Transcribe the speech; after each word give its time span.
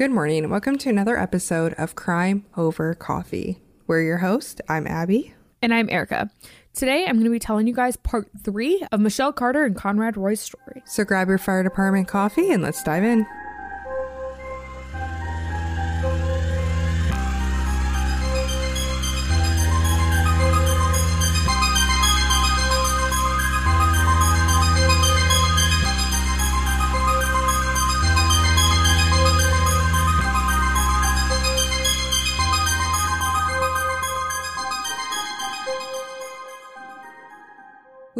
Good 0.00 0.12
morning. 0.12 0.48
Welcome 0.48 0.78
to 0.78 0.88
another 0.88 1.18
episode 1.18 1.74
of 1.74 1.94
Crime 1.94 2.46
Over 2.56 2.94
Coffee. 2.94 3.60
We're 3.86 4.00
your 4.00 4.16
host. 4.16 4.62
I'm 4.66 4.86
Abby. 4.86 5.34
And 5.60 5.74
I'm 5.74 5.90
Erica. 5.90 6.30
Today, 6.72 7.04
I'm 7.04 7.16
going 7.16 7.24
to 7.24 7.30
be 7.30 7.38
telling 7.38 7.66
you 7.66 7.74
guys 7.74 7.96
part 7.96 8.30
three 8.42 8.82
of 8.92 9.00
Michelle 9.00 9.34
Carter 9.34 9.62
and 9.62 9.76
Conrad 9.76 10.16
Roy's 10.16 10.40
story. 10.40 10.82
So 10.86 11.04
grab 11.04 11.28
your 11.28 11.36
fire 11.36 11.62
department 11.62 12.08
coffee 12.08 12.50
and 12.50 12.62
let's 12.62 12.82
dive 12.82 13.04
in. 13.04 13.26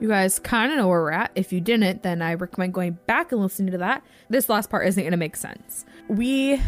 you 0.00 0.08
guys 0.08 0.38
kind 0.38 0.72
of 0.72 0.78
know 0.78 0.88
where 0.88 1.00
we're 1.00 1.10
at. 1.10 1.30
If 1.34 1.52
you 1.52 1.60
didn't, 1.60 2.02
then 2.02 2.22
I 2.22 2.34
recommend 2.34 2.74
going 2.74 2.98
back 3.06 3.32
and 3.32 3.40
listening 3.40 3.72
to 3.72 3.78
that. 3.78 4.04
This 4.28 4.48
last 4.48 4.70
part 4.70 4.86
isn't 4.86 5.02
going 5.02 5.10
to 5.12 5.16
make 5.16 5.36
sense. 5.36 5.84
We 6.08 6.60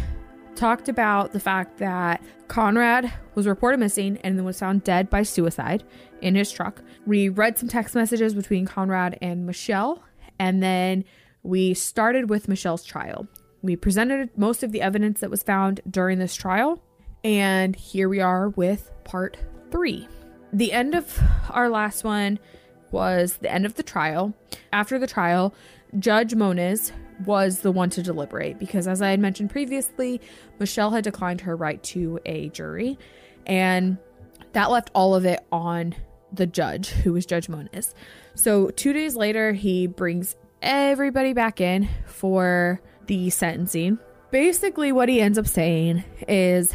talked 0.55 0.89
about 0.89 1.31
the 1.31 1.39
fact 1.39 1.77
that 1.77 2.21
Conrad 2.47 3.11
was 3.35 3.47
reported 3.47 3.79
missing 3.79 4.17
and 4.23 4.37
then 4.37 4.45
was 4.45 4.59
found 4.59 4.83
dead 4.83 5.09
by 5.09 5.23
suicide 5.23 5.83
in 6.21 6.35
his 6.35 6.51
truck. 6.51 6.81
We 7.05 7.29
read 7.29 7.57
some 7.57 7.69
text 7.69 7.95
messages 7.95 8.33
between 8.33 8.65
Conrad 8.65 9.17
and 9.21 9.45
Michelle, 9.45 10.03
and 10.37 10.61
then 10.61 11.05
we 11.43 11.73
started 11.73 12.29
with 12.29 12.47
Michelle's 12.47 12.83
trial. 12.83 13.27
We 13.61 13.75
presented 13.75 14.37
most 14.37 14.63
of 14.63 14.71
the 14.71 14.81
evidence 14.81 15.19
that 15.21 15.29
was 15.29 15.43
found 15.43 15.81
during 15.89 16.19
this 16.19 16.35
trial, 16.35 16.83
and 17.23 17.75
here 17.75 18.09
we 18.09 18.19
are 18.19 18.49
with 18.49 18.91
part 19.03 19.37
three. 19.71 20.07
The 20.51 20.73
end 20.73 20.95
of 20.95 21.21
our 21.51 21.69
last 21.69 22.03
one 22.03 22.39
was 22.91 23.37
the 23.37 23.51
end 23.51 23.65
of 23.65 23.75
the 23.75 23.83
trial. 23.83 24.33
After 24.73 24.99
the 24.99 25.07
trial, 25.07 25.53
Judge 25.97 26.35
Moniz 26.35 26.91
was 27.25 27.59
the 27.59 27.71
one 27.71 27.89
to 27.91 28.03
deliberate 28.03 28.59
because, 28.59 28.87
as 28.87 29.01
I 29.01 29.09
had 29.09 29.19
mentioned 29.19 29.49
previously, 29.49 30.21
Michelle 30.59 30.91
had 30.91 31.03
declined 31.03 31.41
her 31.41 31.55
right 31.55 31.81
to 31.83 32.19
a 32.25 32.49
jury, 32.49 32.97
and 33.45 33.97
that 34.53 34.71
left 34.71 34.89
all 34.93 35.15
of 35.15 35.25
it 35.25 35.39
on 35.51 35.95
the 36.31 36.47
judge, 36.47 36.89
who 36.89 37.13
was 37.13 37.25
Judge 37.25 37.49
Moniz. 37.49 37.93
So, 38.35 38.69
two 38.69 38.93
days 38.93 39.15
later, 39.15 39.53
he 39.53 39.87
brings 39.87 40.35
everybody 40.61 41.33
back 41.33 41.59
in 41.59 41.89
for 42.05 42.81
the 43.07 43.29
sentencing. 43.29 43.99
Basically, 44.31 44.91
what 44.91 45.09
he 45.09 45.21
ends 45.21 45.37
up 45.37 45.47
saying 45.47 46.03
is 46.27 46.73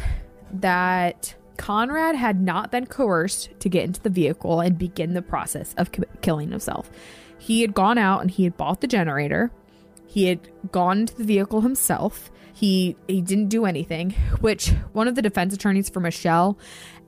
that 0.51 1.35
Conrad 1.57 2.15
had 2.15 2.41
not 2.41 2.71
been 2.71 2.85
coerced 2.85 3.49
to 3.59 3.69
get 3.69 3.83
into 3.83 4.01
the 4.01 4.09
vehicle 4.09 4.61
and 4.61 4.77
begin 4.77 5.13
the 5.13 5.21
process 5.21 5.73
of 5.77 5.91
k- 5.91 6.03
killing 6.21 6.51
himself. 6.51 6.89
He 7.37 7.61
had 7.61 7.73
gone 7.73 7.97
out 7.97 8.21
and 8.21 8.31
he 8.31 8.43
had 8.43 8.57
bought 8.57 8.81
the 8.81 8.87
generator. 8.87 9.51
He 10.07 10.25
had 10.25 10.39
gone 10.71 11.05
to 11.05 11.17
the 11.17 11.23
vehicle 11.23 11.61
himself. 11.61 12.31
He 12.53 12.95
he 13.07 13.21
didn't 13.21 13.49
do 13.49 13.65
anything, 13.65 14.11
which 14.39 14.69
one 14.93 15.07
of 15.07 15.15
the 15.15 15.21
defense 15.21 15.53
attorneys 15.53 15.89
for 15.89 15.99
Michelle 15.99 16.57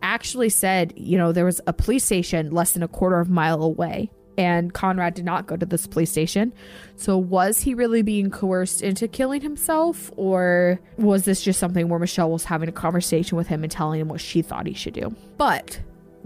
actually 0.02 0.50
said, 0.50 0.94
you 0.96 1.18
know, 1.18 1.32
there 1.32 1.46
was 1.46 1.62
a 1.66 1.74
police 1.74 2.04
station 2.04 2.52
less 2.52 2.74
than 2.74 2.84
a 2.84 2.88
quarter 2.88 3.20
of 3.20 3.30
a 3.30 3.32
mile 3.32 3.64
away 3.64 4.12
and 4.38 4.74
Conrad 4.74 5.16
did 5.16 5.26
not 5.26 5.48
go 5.48 5.56
to 5.56 5.66
this 5.66 5.88
police 5.88 6.12
station. 6.12 6.54
So, 6.96 7.18
was 7.18 7.62
he 7.62 7.74
really 7.74 8.02
being 8.02 8.30
coerced 8.30 8.82
into 8.82 9.08
killing 9.08 9.42
himself, 9.42 10.12
or 10.16 10.80
was 10.98 11.26
this 11.26 11.42
just 11.42 11.60
something 11.60 11.90
where 11.90 12.00
Michelle 12.00 12.30
was 12.30 12.46
having 12.46 12.70
a 12.70 12.74
conversation 12.74 13.38
with 13.38 13.48
him 13.48 13.64
and 13.64 13.72
telling 13.72 14.00
him 14.00 14.08
what 14.08 14.22
she 14.22 14.42
thought 14.42 14.68
he 14.68 14.74
should 14.74 14.94
do? 14.94 15.16
But 15.38 15.82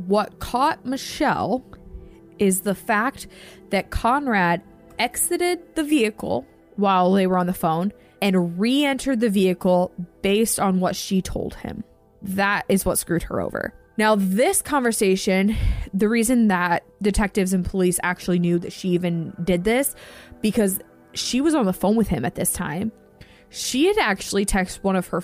what 0.08 0.40
caught 0.40 0.86
Michelle 0.86 1.64
is 2.40 2.62
the 2.62 2.76
fact 2.76 3.28
that 3.70 3.92
Conrad 3.92 4.62
exited 5.00 5.76
the 5.76 5.84
vehicle 5.84 6.46
while 6.76 7.12
they 7.14 7.28
were 7.28 7.38
on 7.38 7.48
the 7.48 7.54
phone 7.54 7.92
and 8.22 8.60
re 8.60 8.84
entered 8.84 9.20
the 9.20 9.30
vehicle 9.30 9.92
based 10.22 10.60
on 10.60 10.80
what 10.80 10.96
she 10.96 11.22
told 11.22 11.56
him. 11.56 11.84
That 12.22 12.66
is 12.70 12.86
what 12.86 13.00
screwed 13.00 13.24
her 13.24 13.42
over. 13.42 13.74
Now, 14.02 14.16
this 14.16 14.64
conversation, 14.64 15.56
the 15.94 16.10
reason 16.10 16.48
that 16.48 16.84
detectives 17.04 17.54
and 17.54 17.64
police 17.64 18.00
actually 18.02 18.40
knew 18.40 18.58
that 18.58 18.74
she 18.74 18.90
even 18.90 19.32
did 19.44 19.64
this, 19.64 19.94
because 20.42 20.80
she 21.14 21.40
was 21.40 21.54
on 21.54 21.68
the 21.68 21.72
phone 21.72 21.96
with 21.96 22.08
him 22.08 22.26
at 22.26 22.34
this 22.34 22.52
time. 22.52 22.92
She 23.50 23.86
had 23.86 24.00
actually 24.00 24.44
texted 24.44 24.82
one 24.82 24.96
of 24.96 25.06
her 25.10 25.22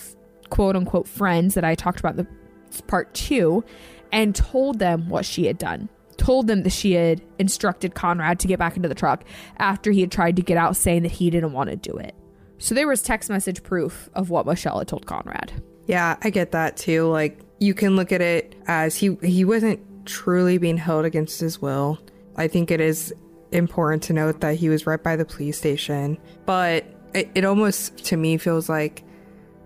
quote 0.52 0.76
unquote 0.76 1.08
friends 1.08 1.56
that 1.56 1.64
I 1.64 1.74
talked 1.74 2.00
about 2.00 2.20
in 2.20 2.28
the 2.28 2.84
part 2.84 3.12
two 3.16 3.64
and 4.12 4.36
told 4.36 4.78
them 4.78 5.10
what 5.10 5.26
she 5.26 5.48
had 5.48 5.58
done. 5.58 5.90
Told 6.18 6.46
them 6.46 6.62
that 6.62 6.72
she 6.72 6.92
had 6.92 7.24
instructed 7.40 7.96
Conrad 7.96 8.40
to 8.42 8.48
get 8.48 8.60
back 8.60 8.76
into 8.76 8.90
the 8.90 8.94
truck 8.94 9.24
after 9.58 9.90
he 9.90 10.02
had 10.02 10.12
tried 10.12 10.36
to 10.36 10.44
get 10.44 10.56
out, 10.56 10.76
saying 10.76 11.02
that 11.02 11.14
he 11.14 11.32
didn't 11.32 11.54
want 11.54 11.72
to 11.72 11.78
do 11.78 11.98
it. 11.98 12.14
So 12.60 12.76
there 12.76 12.88
was 12.88 13.02
text 13.02 13.32
message 13.32 13.64
proof 13.64 14.08
of 14.14 14.30
what 14.30 14.46
Michelle 14.46 14.78
had 14.78 14.88
told 14.88 15.08
Conrad. 15.08 15.64
Yeah, 15.88 16.18
I 16.22 16.30
get 16.30 16.52
that 16.52 16.78
too. 16.78 17.08
Like 17.08 17.40
you 17.60 17.74
can 17.74 17.96
look 17.96 18.12
at 18.12 18.22
it 18.22 18.56
as 18.68 18.96
he 18.96 19.18
he 19.24 19.46
wasn't 19.46 19.80
truly 20.06 20.58
being 20.58 20.78
held 20.78 21.06
against 21.06 21.40
his 21.40 21.62
will. 21.62 22.00
I 22.36 22.48
think 22.48 22.72
it 22.72 22.80
is 22.80 23.14
important 23.52 24.04
to 24.04 24.14
note 24.14 24.42
that 24.42 24.56
he 24.56 24.70
was 24.70 24.86
right 24.86 25.02
by 25.02 25.16
the 25.16 25.26
police 25.26 25.58
station, 25.58 26.18
but 26.46 26.86
it, 27.14 27.30
it 27.36 27.46
almost 27.46 27.98
to 28.06 28.18
me 28.18 28.38
feels 28.38 28.70
like 28.70 29.04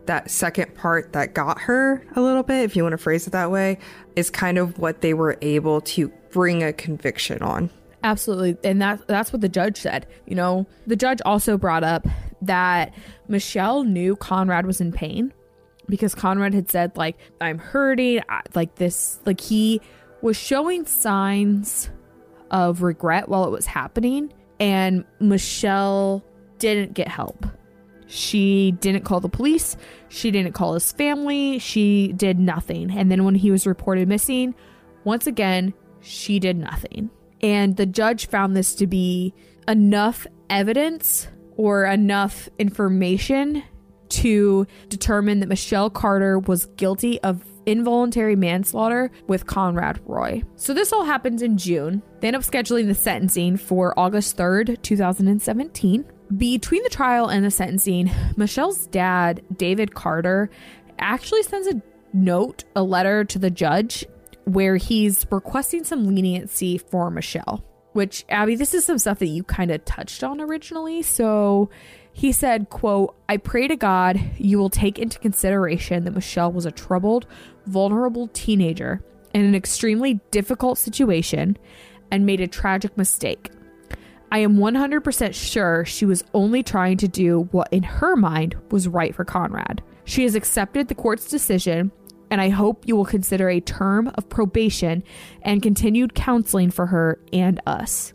that 0.05 0.31
second 0.31 0.73
part 0.75 1.13
that 1.13 1.33
got 1.33 1.59
her 1.61 2.03
a 2.15 2.21
little 2.21 2.43
bit, 2.43 2.63
if 2.63 2.75
you 2.75 2.83
want 2.83 2.93
to 2.93 2.97
phrase 2.97 3.27
it 3.27 3.31
that 3.31 3.51
way, 3.51 3.77
is 4.15 4.29
kind 4.29 4.57
of 4.57 4.77
what 4.79 5.01
they 5.01 5.13
were 5.13 5.37
able 5.41 5.81
to 5.81 6.07
bring 6.31 6.63
a 6.63 6.73
conviction 6.73 7.41
on. 7.41 7.69
Absolutely. 8.03 8.57
And 8.63 8.81
that 8.81 9.07
that's 9.07 9.31
what 9.31 9.41
the 9.41 9.49
judge 9.49 9.77
said. 9.77 10.07
You 10.25 10.35
know, 10.35 10.65
the 10.87 10.95
judge 10.95 11.21
also 11.23 11.57
brought 11.57 11.83
up 11.83 12.07
that 12.41 12.93
Michelle 13.27 13.83
knew 13.83 14.15
Conrad 14.15 14.65
was 14.65 14.81
in 14.81 14.91
pain 14.91 15.33
because 15.91 16.15
Conrad 16.15 16.55
had 16.55 16.71
said 16.71 16.97
like 16.97 17.17
I'm 17.39 17.59
hurting, 17.59 18.21
like 18.55 18.75
this 18.75 19.19
like 19.25 19.39
he 19.39 19.81
was 20.21 20.37
showing 20.37 20.87
signs 20.87 21.91
of 22.49 22.81
regret 22.81 23.29
while 23.29 23.45
it 23.45 23.51
was 23.51 23.65
happening 23.65 24.33
and 24.59 25.05
Michelle 25.19 26.23
didn't 26.57 26.93
get 26.93 27.07
help. 27.07 27.45
She 28.07 28.71
didn't 28.79 29.03
call 29.03 29.19
the 29.19 29.29
police, 29.29 29.77
she 30.09 30.31
didn't 30.31 30.53
call 30.53 30.73
his 30.73 30.91
family, 30.91 31.59
she 31.59 32.13
did 32.13 32.39
nothing. 32.39 32.91
And 32.91 33.11
then 33.11 33.23
when 33.23 33.35
he 33.35 33.51
was 33.51 33.67
reported 33.67 34.07
missing, 34.07 34.55
once 35.03 35.27
again, 35.27 35.73
she 36.01 36.39
did 36.39 36.57
nothing. 36.57 37.09
And 37.41 37.75
the 37.77 37.85
judge 37.85 38.27
found 38.27 38.55
this 38.55 38.75
to 38.75 38.87
be 38.87 39.33
enough 39.67 40.27
evidence 40.49 41.27
or 41.55 41.85
enough 41.85 42.49
information 42.59 43.63
to 44.11 44.67
determine 44.89 45.39
that 45.39 45.49
Michelle 45.49 45.89
Carter 45.89 46.39
was 46.39 46.67
guilty 46.77 47.19
of 47.21 47.43
involuntary 47.65 48.35
manslaughter 48.35 49.11
with 49.27 49.45
Conrad 49.45 49.99
Roy. 50.05 50.43
So 50.55 50.73
this 50.73 50.91
all 50.91 51.03
happens 51.03 51.41
in 51.41 51.57
June. 51.57 52.01
They 52.19 52.27
end 52.27 52.35
up 52.35 52.43
scheduling 52.43 52.87
the 52.87 52.95
sentencing 52.95 53.57
for 53.57 53.97
August 53.99 54.37
3rd, 54.37 54.81
2017. 54.81 56.05
Between 56.37 56.83
the 56.83 56.89
trial 56.89 57.27
and 57.27 57.45
the 57.45 57.51
sentencing, 57.51 58.09
Michelle's 58.37 58.87
dad, 58.87 59.43
David 59.57 59.93
Carter, 59.93 60.49
actually 60.99 61.43
sends 61.43 61.67
a 61.67 61.81
note, 62.13 62.63
a 62.75 62.83
letter 62.83 63.23
to 63.25 63.39
the 63.39 63.51
judge 63.51 64.05
where 64.45 64.77
he's 64.77 65.25
requesting 65.29 65.83
some 65.83 66.07
leniency 66.07 66.77
for 66.77 67.11
Michelle. 67.11 67.63
Which 67.93 68.23
Abby, 68.29 68.55
this 68.55 68.73
is 68.73 68.85
some 68.85 68.97
stuff 68.97 69.19
that 69.19 69.27
you 69.27 69.43
kind 69.43 69.69
of 69.69 69.83
touched 69.83 70.23
on 70.23 70.39
originally. 70.39 71.01
So 71.01 71.69
he 72.21 72.31
said, 72.31 72.69
quote, 72.69 73.15
I 73.27 73.37
pray 73.37 73.67
to 73.67 73.75
God 73.75 74.21
you 74.37 74.59
will 74.59 74.69
take 74.69 74.99
into 74.99 75.17
consideration 75.17 76.03
that 76.03 76.13
Michelle 76.13 76.51
was 76.51 76.67
a 76.67 76.71
troubled, 76.71 77.25
vulnerable 77.65 78.27
teenager 78.27 79.03
in 79.33 79.43
an 79.43 79.55
extremely 79.55 80.19
difficult 80.29 80.77
situation 80.77 81.57
and 82.11 82.23
made 82.23 82.39
a 82.39 82.47
tragic 82.47 82.95
mistake. 82.95 83.49
I 84.31 84.37
am 84.37 84.57
100% 84.57 85.33
sure 85.33 85.83
she 85.83 86.05
was 86.05 86.23
only 86.35 86.61
trying 86.61 86.97
to 86.97 87.07
do 87.07 87.49
what 87.49 87.73
in 87.73 87.81
her 87.81 88.15
mind 88.15 88.55
was 88.69 88.87
right 88.87 89.15
for 89.15 89.25
Conrad. 89.25 89.81
She 90.03 90.21
has 90.21 90.35
accepted 90.35 90.89
the 90.89 90.93
court's 90.93 91.27
decision, 91.27 91.91
and 92.29 92.39
I 92.39 92.49
hope 92.49 92.87
you 92.87 92.95
will 92.95 93.03
consider 93.03 93.49
a 93.49 93.61
term 93.61 94.11
of 94.13 94.29
probation 94.29 95.03
and 95.41 95.63
continued 95.63 96.13
counseling 96.13 96.69
for 96.69 96.85
her 96.85 97.19
and 97.33 97.59
us. 97.65 98.13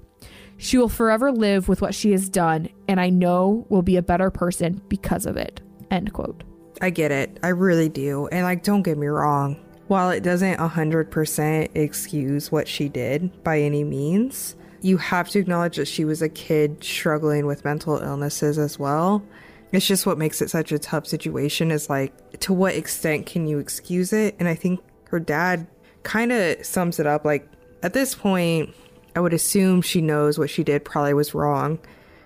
She 0.59 0.79
will 0.79 0.89
forever 0.89 1.31
live 1.31 1.69
with 1.69 1.83
what 1.83 1.95
she 1.95 2.13
has 2.13 2.29
done, 2.29 2.69
and 2.89 3.01
I 3.01 3.11
know 3.11 3.67
will 3.69 3.83
be 3.83 3.97
a 3.97 4.03
better 4.03 4.31
person 4.31 4.81
because 4.89 5.27
of 5.27 5.37
it. 5.37 5.61
End 5.91 6.13
quote. 6.13 6.45
I 6.81 6.91
get 6.91 7.11
it. 7.13 7.39
I 7.43 7.49
really 7.49 7.89
do. 7.89 8.27
And 8.29 8.45
like, 8.45 8.63
don't 8.63 8.83
get 8.83 8.99
me 8.99 9.07
wrong. 9.07 9.57
While 9.89 10.11
it 10.11 10.23
doesn't 10.23 10.59
100% 10.59 11.77
excuse 11.77 12.51
what 12.51 12.67
she 12.67 12.89
did 12.89 13.43
by 13.45 13.61
any 13.61 13.85
means, 13.85 14.57
you 14.81 14.97
have 14.97 15.29
to 15.31 15.39
acknowledge 15.39 15.77
that 15.77 15.87
she 15.87 16.05
was 16.05 16.23
a 16.23 16.29
kid 16.29 16.83
struggling 16.83 17.47
with 17.47 17.65
mental 17.65 17.99
illnesses 17.99 18.59
as 18.59 18.79
well. 18.79 19.25
It's 19.73 19.87
just 19.87 20.07
what 20.07 20.19
makes 20.19 20.43
it 20.43 20.51
such 20.51 20.73
a 20.73 20.79
tough 20.79 21.07
situation 21.07 21.71
is 21.71 21.89
like, 21.91 22.41
to 22.41 22.53
what 22.53 22.75
extent 22.75 23.27
can 23.27 23.47
you 23.47 23.59
excuse 23.59 24.13
it? 24.13 24.37
And 24.39 24.49
I 24.49 24.55
think 24.55 24.81
her 25.09 25.21
dad 25.21 25.67
kind 26.03 26.33
of 26.33 26.65
sums 26.65 26.99
it 26.99 27.07
up 27.07 27.25
like, 27.25 27.49
at 27.83 27.93
this 27.93 28.15
point, 28.15 28.75
I 29.17 29.21
would 29.21 29.33
assume 29.33 29.81
she 29.81 30.03
knows 30.03 30.39
what 30.39 30.51
she 30.51 30.63
did 30.63 30.85
probably 30.85 31.15
was 31.15 31.35
wrong. 31.35 31.79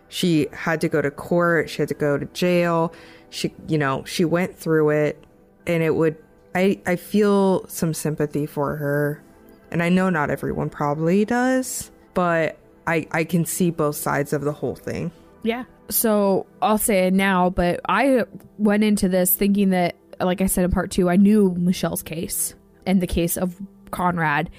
She 0.09 0.49
had 0.53 0.81
to 0.81 0.89
go 0.89 1.01
to 1.01 1.11
court, 1.11 1.71
she 1.71 1.79
had 1.83 1.89
to 1.89 1.95
go 1.95 2.19
to 2.19 2.27
jail. 2.27 2.93
She, 3.31 3.55
you 3.69 3.79
know, 3.79 4.05
she 4.05 4.25
went 4.25 4.57
through 4.59 4.91
it 4.91 5.25
and 5.69 5.85
it 5.85 5.95
would 5.95 6.17
I 6.55 6.81
I 6.85 6.97
feel 6.97 7.67
some 7.69 7.95
sympathy 7.95 8.45
for 8.45 8.77
her. 8.77 9.23
And 9.71 9.85
I 9.85 9.89
know 9.89 10.11
not 10.11 10.31
everyone 10.31 10.69
probably 10.69 11.25
does, 11.25 11.93
but 12.13 12.59
I 12.89 13.07
I 13.13 13.23
can 13.23 13.45
see 13.45 13.71
both 13.71 13.95
sides 13.95 14.33
of 14.33 14.43
the 14.43 14.53
whole 14.53 14.75
thing. 14.75 15.13
Yeah. 15.45 15.65
So 15.91 16.47
I'll 16.61 16.79
say 16.79 17.07
it 17.07 17.15
now, 17.15 17.51
but 17.51 17.81
I 17.89 18.25
went 18.59 18.83
into 18.83 19.09
this 19.09 19.35
thinking 19.35 19.71
that, 19.71 19.95
like 20.19 20.41
I 20.41 20.47
said 20.47 20.65
in 20.65 20.73
part 20.73 20.91
two, 20.91 21.09
I 21.09 21.17
knew 21.17 21.55
Michelle's 21.57 22.03
case 22.03 22.55
and 22.85 23.01
the 23.01 23.07
case 23.07 23.37
of 23.37 23.57
Conrad. 23.93 24.51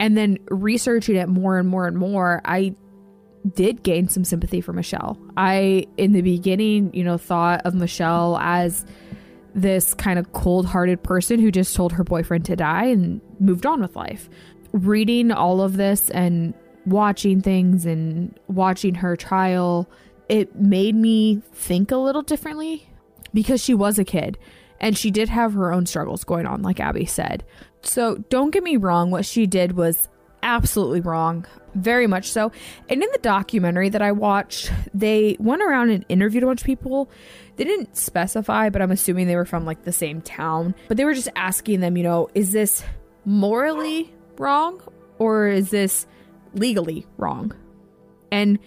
And 0.00 0.16
then 0.16 0.38
researching 0.50 1.14
it 1.14 1.28
more 1.28 1.58
and 1.58 1.68
more 1.68 1.86
and 1.86 1.96
more, 1.96 2.40
I 2.44 2.74
did 3.54 3.82
gain 3.82 4.08
some 4.08 4.24
sympathy 4.24 4.60
for 4.60 4.72
Michelle. 4.72 5.18
I, 5.36 5.86
in 5.98 6.12
the 6.12 6.22
beginning, 6.22 6.92
you 6.94 7.04
know, 7.04 7.18
thought 7.18 7.60
of 7.66 7.74
Michelle 7.74 8.38
as 8.38 8.84
this 9.54 9.94
kind 9.94 10.18
of 10.18 10.32
cold 10.32 10.66
hearted 10.66 11.02
person 11.02 11.38
who 11.38 11.50
just 11.50 11.76
told 11.76 11.92
her 11.92 12.02
boyfriend 12.02 12.46
to 12.46 12.56
die 12.56 12.86
and 12.86 13.20
moved 13.38 13.66
on 13.66 13.80
with 13.80 13.94
life. 13.94 14.30
Reading 14.72 15.30
all 15.30 15.60
of 15.60 15.76
this 15.76 16.08
and 16.10 16.54
watching 16.86 17.42
things 17.42 17.84
and 17.84 18.38
watching 18.48 18.94
her 18.94 19.16
trial, 19.16 19.88
it 20.28 20.54
made 20.56 20.94
me 20.94 21.42
think 21.52 21.90
a 21.90 21.96
little 21.96 22.22
differently 22.22 22.88
because 23.34 23.62
she 23.62 23.74
was 23.74 23.98
a 23.98 24.04
kid 24.04 24.38
and 24.80 24.96
she 24.96 25.10
did 25.10 25.28
have 25.28 25.52
her 25.52 25.72
own 25.72 25.84
struggles 25.84 26.24
going 26.24 26.46
on, 26.46 26.62
like 26.62 26.80
Abby 26.80 27.04
said. 27.04 27.44
So 27.82 28.16
don't 28.28 28.50
get 28.50 28.62
me 28.62 28.76
wrong, 28.76 29.10
what 29.10 29.24
she 29.24 29.46
did 29.46 29.72
was 29.72 30.08
absolutely 30.42 31.00
wrong, 31.00 31.46
very 31.74 32.06
much 32.06 32.30
so. 32.30 32.52
And 32.88 33.02
in 33.02 33.08
the 33.12 33.18
documentary 33.18 33.88
that 33.90 34.02
I 34.02 34.12
watched, 34.12 34.72
they 34.94 35.36
went 35.38 35.62
around 35.62 35.90
and 35.90 36.04
interviewed 36.08 36.42
a 36.42 36.46
bunch 36.46 36.60
of 36.62 36.66
people. 36.66 37.10
They 37.56 37.64
didn't 37.64 37.96
specify, 37.96 38.70
but 38.70 38.82
I'm 38.82 38.90
assuming 38.90 39.26
they 39.26 39.36
were 39.36 39.44
from 39.44 39.64
like 39.64 39.84
the 39.84 39.92
same 39.92 40.20
town. 40.22 40.74
But 40.88 40.96
they 40.96 41.04
were 41.04 41.14
just 41.14 41.28
asking 41.36 41.80
them, 41.80 41.96
you 41.96 42.02
know, 42.02 42.28
is 42.34 42.52
this 42.52 42.82
morally 43.24 44.12
wrong 44.38 44.80
or 45.18 45.48
is 45.48 45.70
this 45.70 46.06
legally 46.54 47.06
wrong? 47.16 47.52
And 48.32 48.58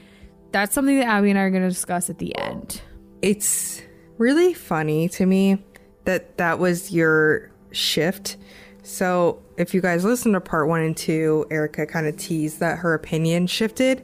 that's 0.52 0.74
something 0.74 1.00
that 1.00 1.08
Abby 1.08 1.30
and 1.30 1.40
I 1.40 1.44
are 1.44 1.50
going 1.50 1.64
to 1.64 1.70
discuss 1.70 2.10
at 2.10 2.20
the 2.20 2.38
end. 2.38 2.82
It's 3.22 3.82
really 4.18 4.54
funny 4.54 5.10
to 5.10 5.26
me 5.26 5.64
that 6.06 6.38
that 6.38 6.60
was 6.60 6.92
your 6.92 7.52
shift 7.72 8.38
so, 8.84 9.42
if 9.58 9.74
you 9.74 9.80
guys 9.80 10.04
listen 10.04 10.34
to 10.34 10.42
part 10.42 10.68
one 10.68 10.82
and 10.82 10.96
two, 10.96 11.46
Erica 11.50 11.86
kind 11.86 12.06
of 12.06 12.18
teased 12.18 12.60
that 12.60 12.80
her 12.80 12.94
opinion 12.94 13.48
shifted, 13.48 14.04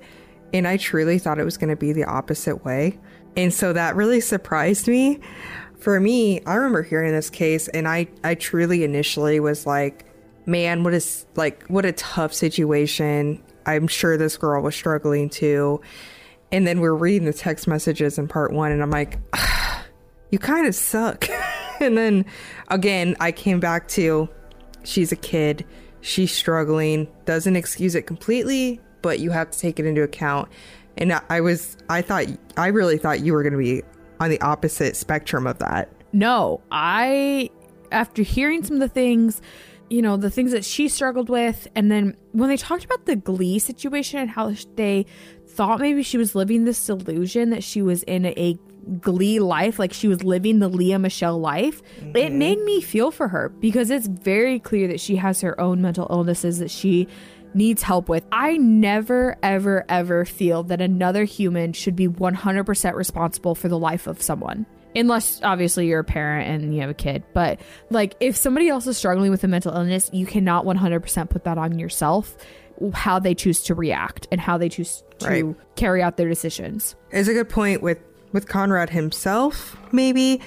and 0.53 0.65
I 0.65 0.77
truly 0.77 1.19
thought 1.19 1.37
it 1.37 1.43
was 1.43 1.57
going 1.57 1.69
to 1.69 1.75
be 1.75 1.91
the 1.91 2.05
opposite 2.05 2.63
way. 2.63 2.97
And 3.35 3.53
so 3.53 3.73
that 3.73 3.97
really 3.97 4.21
surprised 4.21 4.87
me. 4.87 5.19
For 5.77 5.99
me, 5.99 6.41
I 6.45 6.55
remember 6.55 6.81
hearing 6.81 7.11
this 7.11 7.29
case, 7.29 7.67
and 7.67 7.87
I, 7.89 8.07
I 8.23 8.35
truly 8.35 8.85
initially 8.85 9.41
was 9.41 9.65
like, 9.65 10.05
man, 10.45 10.83
what 10.83 10.93
is 10.93 11.25
like, 11.35 11.65
what 11.67 11.85
a 11.85 11.91
tough 11.91 12.33
situation. 12.33 13.43
I'm 13.65 13.87
sure 13.87 14.17
this 14.17 14.37
girl 14.37 14.63
was 14.63 14.75
struggling 14.75 15.29
too. 15.29 15.81
And 16.51 16.65
then 16.65 16.79
we're 16.79 16.95
reading 16.95 17.25
the 17.25 17.33
text 17.33 17.67
messages 17.67 18.17
in 18.17 18.29
part 18.29 18.53
one, 18.53 18.71
and 18.71 18.81
I'm 18.81 18.91
like, 18.91 19.19
you 20.31 20.39
kind 20.39 20.67
of 20.67 20.73
suck. 20.73 21.27
and 21.81 21.97
then 21.97 22.25
again, 22.69 23.17
I 23.19 23.33
came 23.33 23.59
back 23.59 23.89
to 23.89 24.29
she's 24.83 25.11
a 25.11 25.15
kid, 25.15 25.65
she's 26.01 26.31
struggling, 26.31 27.07
doesn't 27.25 27.55
excuse 27.55 27.95
it 27.95 28.03
completely, 28.03 28.79
but 29.01 29.19
you 29.19 29.31
have 29.31 29.51
to 29.51 29.59
take 29.59 29.79
it 29.79 29.85
into 29.85 30.03
account. 30.03 30.49
And 30.97 31.13
I 31.29 31.41
was, 31.41 31.77
I 31.89 32.01
thought, 32.01 32.25
I 32.57 32.67
really 32.67 32.97
thought 32.97 33.21
you 33.21 33.33
were 33.33 33.43
going 33.43 33.53
to 33.53 33.59
be 33.59 33.83
on 34.19 34.29
the 34.29 34.41
opposite 34.41 34.95
spectrum 34.95 35.47
of 35.47 35.59
that. 35.59 35.89
No, 36.11 36.61
I, 36.71 37.49
after 37.91 38.21
hearing 38.21 38.63
some 38.63 38.75
of 38.75 38.81
the 38.81 38.89
things, 38.89 39.41
you 39.89 40.01
know, 40.01 40.17
the 40.17 40.29
things 40.29 40.51
that 40.51 40.65
she 40.65 40.87
struggled 40.87 41.29
with, 41.29 41.67
and 41.75 41.91
then 41.91 42.15
when 42.31 42.49
they 42.49 42.57
talked 42.57 42.83
about 42.83 43.05
the 43.05 43.15
Glee 43.15 43.59
situation 43.59 44.19
and 44.19 44.29
how 44.29 44.53
they 44.75 45.05
thought 45.47 45.79
maybe 45.79 46.03
she 46.03 46.17
was 46.17 46.35
living 46.35 46.65
this 46.65 46.85
delusion 46.85 47.49
that 47.51 47.63
she 47.63 47.81
was 47.81 48.03
in 48.03 48.25
a 48.25 48.57
Glee 49.01 49.39
life, 49.39 49.79
like 49.79 49.93
she 49.93 50.07
was 50.07 50.23
living 50.23 50.59
the 50.59 50.67
Lea 50.67 50.97
Michele 50.97 51.39
life, 51.39 51.81
mm-hmm. 51.99 52.15
it 52.15 52.31
made 52.31 52.59
me 52.59 52.81
feel 52.81 53.11
for 53.11 53.27
her 53.27 53.49
because 53.49 53.89
it's 53.89 54.07
very 54.07 54.59
clear 54.59 54.87
that 54.87 54.99
she 54.99 55.17
has 55.17 55.41
her 55.41 55.59
own 55.59 55.81
mental 55.81 56.07
illnesses 56.09 56.59
that 56.59 56.71
she 56.71 57.07
needs 57.53 57.81
help 57.81 58.09
with. 58.09 58.25
I 58.31 58.57
never, 58.57 59.37
ever, 59.41 59.85
ever 59.89 60.25
feel 60.25 60.63
that 60.63 60.81
another 60.81 61.23
human 61.23 61.73
should 61.73 61.95
be 61.95 62.07
100% 62.07 62.93
responsible 62.93 63.55
for 63.55 63.67
the 63.67 63.79
life 63.79 64.07
of 64.07 64.21
someone. 64.21 64.65
Unless 64.95 65.41
obviously 65.43 65.87
you're 65.87 65.99
a 65.99 66.03
parent 66.03 66.49
and 66.49 66.73
you 66.73 66.81
have 66.81 66.89
a 66.89 66.95
kid. 66.95 67.23
But 67.33 67.61
like 67.91 68.15
if 68.19 68.35
somebody 68.35 68.69
else 68.69 68.87
is 68.87 68.97
struggling 68.97 69.29
with 69.29 69.43
a 69.43 69.47
mental 69.47 69.73
illness, 69.73 70.09
you 70.11 70.25
cannot 70.25 70.65
100% 70.65 71.29
put 71.29 71.43
that 71.43 71.57
on 71.57 71.77
yourself 71.77 72.35
how 72.93 73.19
they 73.19 73.35
choose 73.35 73.61
to 73.63 73.75
react 73.75 74.27
and 74.31 74.39
how 74.39 74.57
they 74.57 74.69
choose 74.69 75.03
to 75.19 75.27
right. 75.27 75.55
carry 75.75 76.01
out 76.01 76.17
their 76.17 76.29
decisions. 76.29 76.95
It's 77.11 77.27
a 77.27 77.33
good 77.33 77.49
point 77.49 77.81
with 77.81 77.99
with 78.31 78.47
Conrad 78.47 78.89
himself, 78.89 79.77
maybe, 79.91 80.41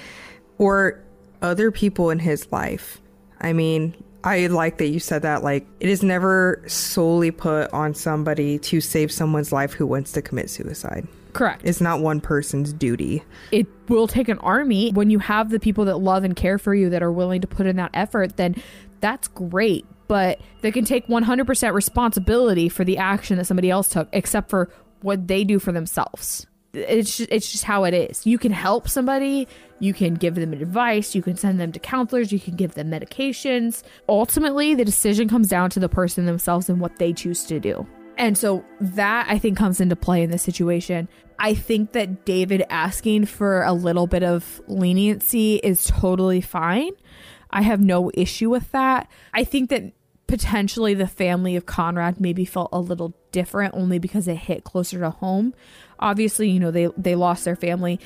or 0.57 1.03
other 1.41 1.71
people 1.71 2.09
in 2.09 2.19
his 2.19 2.51
life. 2.51 3.01
I 3.41 3.53
mean, 3.53 3.95
I 4.23 4.47
like 4.47 4.77
that 4.77 4.87
you 4.87 4.99
said 4.99 5.23
that. 5.23 5.43
Like, 5.43 5.67
it 5.79 5.89
is 5.89 6.01
never 6.01 6.63
solely 6.67 7.31
put 7.31 7.71
on 7.73 7.93
somebody 7.93 8.57
to 8.59 8.79
save 8.79 9.11
someone's 9.11 9.51
life 9.51 9.73
who 9.73 9.85
wants 9.85 10.13
to 10.13 10.21
commit 10.21 10.49
suicide. 10.49 11.07
Correct. 11.33 11.61
It's 11.65 11.81
not 11.81 11.99
one 11.99 12.21
person's 12.21 12.71
duty. 12.71 13.23
It 13.51 13.67
will 13.89 14.07
take 14.07 14.29
an 14.29 14.37
army. 14.39 14.91
When 14.91 15.09
you 15.09 15.19
have 15.19 15.49
the 15.49 15.59
people 15.59 15.85
that 15.85 15.97
love 15.97 16.23
and 16.23 16.35
care 16.35 16.57
for 16.57 16.73
you 16.73 16.89
that 16.91 17.03
are 17.03 17.11
willing 17.11 17.41
to 17.41 17.47
put 17.47 17.65
in 17.65 17.75
that 17.77 17.89
effort, 17.93 18.37
then 18.37 18.55
that's 19.01 19.27
great. 19.27 19.85
But 20.07 20.39
they 20.61 20.71
can 20.71 20.85
take 20.85 21.07
100% 21.07 21.73
responsibility 21.73 22.69
for 22.69 22.83
the 22.83 22.99
action 22.99 23.37
that 23.37 23.45
somebody 23.45 23.69
else 23.69 23.89
took, 23.89 24.07
except 24.13 24.49
for 24.49 24.69
what 25.01 25.27
they 25.27 25.43
do 25.43 25.59
for 25.59 25.71
themselves 25.71 26.45
it's 26.73 27.17
just, 27.17 27.31
it's 27.31 27.51
just 27.51 27.63
how 27.63 27.83
it 27.83 27.93
is. 27.93 28.25
You 28.25 28.37
can 28.37 28.51
help 28.51 28.89
somebody, 28.89 29.47
you 29.79 29.93
can 29.93 30.15
give 30.15 30.35
them 30.35 30.53
advice, 30.53 31.13
you 31.13 31.21
can 31.21 31.37
send 31.37 31.59
them 31.59 31.71
to 31.71 31.79
counselors, 31.79 32.31
you 32.31 32.39
can 32.39 32.55
give 32.55 32.73
them 32.73 32.89
medications. 32.89 33.83
Ultimately, 34.09 34.73
the 34.73 34.85
decision 34.85 35.29
comes 35.29 35.47
down 35.47 35.69
to 35.71 35.79
the 35.79 35.89
person 35.89 36.25
themselves 36.25 36.69
and 36.69 36.79
what 36.79 36.97
they 36.97 37.13
choose 37.13 37.43
to 37.45 37.59
do. 37.59 37.87
And 38.17 38.37
so 38.37 38.63
that 38.79 39.27
I 39.29 39.39
think 39.39 39.57
comes 39.57 39.81
into 39.81 39.95
play 39.95 40.21
in 40.23 40.31
this 40.31 40.43
situation. 40.43 41.07
I 41.39 41.55
think 41.55 41.93
that 41.93 42.25
David 42.25 42.63
asking 42.69 43.25
for 43.25 43.63
a 43.63 43.73
little 43.73 44.07
bit 44.07 44.23
of 44.23 44.61
leniency 44.67 45.55
is 45.55 45.85
totally 45.85 46.41
fine. 46.41 46.91
I 47.49 47.61
have 47.61 47.81
no 47.81 48.11
issue 48.13 48.49
with 48.49 48.71
that. 48.71 49.09
I 49.33 49.43
think 49.43 49.69
that 49.69 49.91
potentially 50.27 50.93
the 50.93 51.07
family 51.07 51.55
of 51.55 51.65
Conrad 51.65 52.19
maybe 52.19 52.45
felt 52.45 52.69
a 52.71 52.79
little 52.79 53.13
different 53.31 53.73
only 53.75 53.99
because 53.99 54.27
it 54.27 54.35
hit 54.35 54.63
closer 54.63 54.99
to 54.99 55.09
home. 55.09 55.53
Obviously, 55.99 56.49
you 56.49 56.59
know, 56.59 56.71
they 56.71 56.89
they 56.97 57.15
lost 57.15 57.45
their 57.45 57.55
family. 57.55 57.99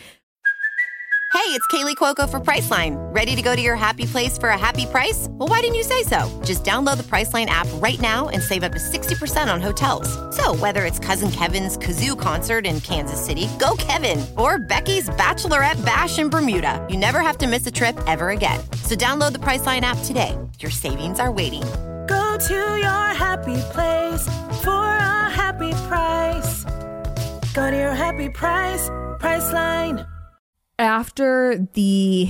Hey, 1.33 1.53
it's 1.53 1.67
Kaley 1.67 1.95
Cuoco 1.95 2.27
for 2.29 2.39
Priceline. 2.39 2.95
Ready 3.13 3.36
to 3.36 3.41
go 3.41 3.55
to 3.55 3.62
your 3.62 3.75
happy 3.75 4.05
place 4.05 4.38
for 4.38 4.50
a 4.50 4.57
happy 4.57 4.86
price? 4.86 5.27
Well, 5.29 5.47
why 5.47 5.59
didn't 5.59 5.75
you 5.75 5.83
say 5.83 6.03
so? 6.03 6.41
Just 6.43 6.63
download 6.63 6.97
the 6.97 7.03
Priceline 7.03 7.45
app 7.45 7.67
right 7.75 8.00
now 8.01 8.29
and 8.29 8.41
save 8.41 8.63
up 8.63 8.71
to 8.71 8.79
60% 8.79 9.53
on 9.53 9.62
hotels. 9.62 10.07
So, 10.36 10.55
whether 10.55 10.83
it's 10.83 11.00
Cousin 11.00 11.29
Kevin's 11.29 11.77
Kazoo 11.77 12.19
concert 12.19 12.65
in 12.65 12.81
Kansas 12.81 13.24
City, 13.24 13.47
go 13.59 13.75
Kevin, 13.77 14.25
or 14.38 14.57
Becky's 14.57 15.09
Bachelorette 15.09 15.86
Bash 15.86 16.17
in 16.17 16.29
Bermuda, 16.29 16.86
you 16.89 16.97
never 16.97 17.21
have 17.21 17.38
to 17.38 17.47
miss 17.47 17.67
a 17.67 17.71
trip 17.71 17.97
ever 18.07 18.29
again. 18.31 18.59
So, 18.83 18.95
download 18.95 19.33
the 19.33 19.39
Priceline 19.39 19.81
app 19.81 20.00
today. 20.05 20.36
Your 20.59 20.71
savings 20.71 21.19
are 21.19 21.31
waiting 21.31 21.63
Go 22.07 22.37
to 22.37 22.53
your 22.53 23.07
happy 23.13 23.57
place 23.71 24.25
for 24.63 24.71
a 24.71 25.29
happy 25.29 25.71
price. 25.87 26.63
Go 27.53 27.69
to 27.69 27.77
your 27.77 27.93
happy 27.93 28.29
price, 28.29 28.89
Priceline. 29.19 30.07
After 30.79 31.67
the 31.73 32.29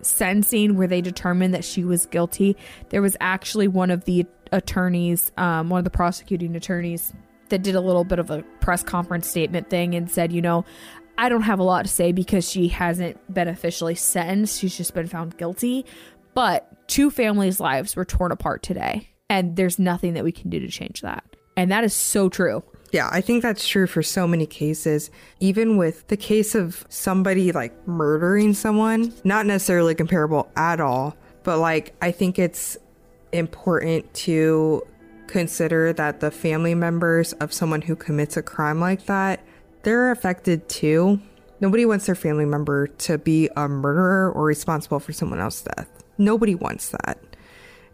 sentencing 0.00 0.76
where 0.76 0.88
they 0.88 1.00
determined 1.00 1.54
that 1.54 1.64
she 1.64 1.84
was 1.84 2.06
guilty, 2.06 2.56
there 2.88 3.02
was 3.02 3.16
actually 3.20 3.68
one 3.68 3.90
of 3.90 4.04
the 4.04 4.26
attorneys, 4.50 5.30
um, 5.36 5.68
one 5.68 5.78
of 5.78 5.84
the 5.84 5.90
prosecuting 5.90 6.56
attorneys, 6.56 7.12
that 7.50 7.62
did 7.62 7.74
a 7.74 7.80
little 7.80 8.04
bit 8.04 8.18
of 8.18 8.30
a 8.30 8.42
press 8.60 8.82
conference 8.82 9.28
statement 9.28 9.68
thing 9.68 9.94
and 9.94 10.10
said, 10.10 10.32
you 10.32 10.40
know, 10.40 10.64
I 11.18 11.28
don't 11.28 11.42
have 11.42 11.58
a 11.58 11.62
lot 11.62 11.84
to 11.84 11.90
say 11.90 12.10
because 12.12 12.50
she 12.50 12.68
hasn't 12.68 13.18
been 13.32 13.46
officially 13.46 13.94
sentenced. 13.94 14.58
She's 14.58 14.76
just 14.76 14.94
been 14.94 15.06
found 15.06 15.36
guilty. 15.36 15.84
But 16.34 16.71
two 16.92 17.10
families' 17.10 17.58
lives 17.58 17.96
were 17.96 18.04
torn 18.04 18.32
apart 18.32 18.62
today, 18.62 19.08
and 19.30 19.56
there's 19.56 19.78
nothing 19.78 20.12
that 20.12 20.24
we 20.24 20.30
can 20.30 20.50
do 20.50 20.60
to 20.60 20.68
change 20.68 21.00
that. 21.00 21.24
And 21.56 21.72
that 21.72 21.84
is 21.84 21.94
so 21.94 22.28
true. 22.28 22.62
Yeah, 22.92 23.08
I 23.10 23.22
think 23.22 23.42
that's 23.42 23.66
true 23.66 23.86
for 23.86 24.02
so 24.02 24.28
many 24.28 24.44
cases. 24.44 25.10
Even 25.40 25.78
with 25.78 26.06
the 26.08 26.18
case 26.18 26.54
of 26.54 26.84
somebody 26.90 27.50
like 27.50 27.88
murdering 27.88 28.52
someone, 28.52 29.14
not 29.24 29.46
necessarily 29.46 29.94
comparable 29.94 30.50
at 30.54 30.80
all, 30.80 31.16
but 31.44 31.58
like 31.60 31.94
I 32.02 32.10
think 32.10 32.38
it's 32.38 32.76
important 33.32 34.12
to 34.12 34.82
consider 35.28 35.94
that 35.94 36.20
the 36.20 36.30
family 36.30 36.74
members 36.74 37.32
of 37.34 37.54
someone 37.54 37.80
who 37.80 37.96
commits 37.96 38.36
a 38.36 38.42
crime 38.42 38.80
like 38.80 39.06
that, 39.06 39.42
they're 39.82 40.10
affected 40.10 40.68
too. 40.68 41.18
Nobody 41.58 41.86
wants 41.86 42.04
their 42.04 42.14
family 42.14 42.44
member 42.44 42.88
to 42.88 43.16
be 43.16 43.48
a 43.56 43.66
murderer 43.66 44.30
or 44.30 44.44
responsible 44.44 45.00
for 45.00 45.14
someone 45.14 45.40
else's 45.40 45.62
death. 45.74 46.01
Nobody 46.18 46.54
wants 46.54 46.90
that. 46.90 47.18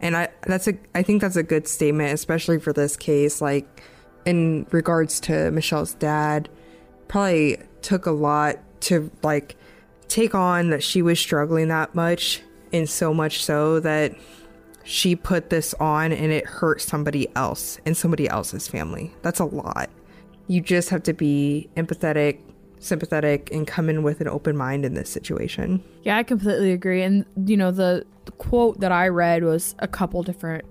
And 0.01 0.17
I 0.17 0.29
that's 0.47 0.69
a 0.69 0.75
I 0.95 1.03
think 1.03 1.21
that's 1.21 1.37
a 1.37 1.43
good 1.43 1.67
statement 1.67 2.13
especially 2.13 2.61
for 2.61 2.73
this 2.73 2.97
case 2.97 3.41
like 3.41 3.83
in 4.25 4.67
regards 4.71 5.19
to 5.21 5.51
Michelle's 5.51 5.95
dad 5.95 6.49
probably 7.09 7.59
took 7.83 8.07
a 8.07 8.13
lot 8.13 8.57
to 8.83 9.11
like 9.23 9.57
take 10.07 10.35
on 10.35 10.71
that 10.71 10.83
she 10.83 11.03
was 11.03 11.19
struggling 11.19 11.69
that 11.69 11.95
much 11.95 12.43
and 12.73 12.89
so 12.89 13.13
much 13.13 13.43
so 13.45 13.81
that 13.81 14.15
she 14.85 15.15
put 15.15 15.51
this 15.51 15.75
on 15.75 16.13
and 16.13 16.33
it 16.33 16.47
hurt 16.47 16.81
somebody 16.81 17.29
else 17.37 17.79
and 17.85 17.97
somebody 17.97 18.29
else's 18.29 18.67
family. 18.67 19.13
That's 19.23 19.39
a 19.39 19.45
lot. 19.45 19.91
You 20.47 20.63
just 20.63 20.89
have 20.89 21.03
to 21.05 21.13
be 21.13 21.69
empathetic, 21.77 22.41
sympathetic, 22.81 23.51
and 23.53 23.67
come 23.67 23.89
in 23.89 24.03
with 24.03 24.21
an 24.21 24.29
open 24.29 24.57
mind 24.57 24.85
in 24.85 24.95
this 24.95 25.11
situation. 25.11 25.83
Yeah, 26.03 26.17
I 26.17 26.23
completely 26.23 26.73
agree. 26.73 27.03
And, 27.03 27.25
you 27.45 27.57
know, 27.57 27.71
the, 27.71 28.05
the 28.25 28.33
quote 28.33 28.81
that 28.81 28.93
I 28.93 29.09
read 29.09 29.45
was 29.45 29.75
a 29.79 29.89
couple 29.89 30.23
different 30.23 30.65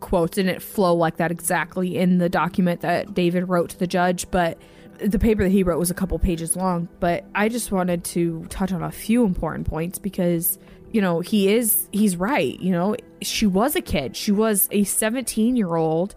quotes 0.00 0.38
and 0.38 0.48
it 0.48 0.62
flow 0.62 0.94
like 0.94 1.16
that 1.16 1.32
exactly 1.32 1.96
in 1.96 2.18
the 2.18 2.28
document 2.28 2.82
that 2.82 3.14
David 3.14 3.48
wrote 3.48 3.70
to 3.70 3.78
the 3.78 3.86
judge. 3.86 4.30
But 4.30 4.58
the 5.00 5.18
paper 5.18 5.42
that 5.42 5.50
he 5.50 5.62
wrote 5.62 5.78
was 5.78 5.90
a 5.90 5.94
couple 5.94 6.18
pages 6.18 6.56
long. 6.56 6.88
But 7.00 7.24
I 7.34 7.48
just 7.48 7.72
wanted 7.72 8.04
to 8.04 8.44
touch 8.48 8.72
on 8.72 8.82
a 8.82 8.92
few 8.92 9.24
important 9.24 9.66
points 9.66 9.98
because 9.98 10.58
you 10.92 11.00
know, 11.00 11.20
he 11.20 11.52
is, 11.52 11.88
he's 11.92 12.16
right. 12.16 12.58
You 12.60 12.72
know, 12.72 12.96
she 13.20 13.46
was 13.46 13.76
a 13.76 13.80
kid. 13.80 14.16
She 14.16 14.32
was 14.32 14.68
a 14.70 14.84
17 14.84 15.56
year 15.56 15.76
old 15.76 16.14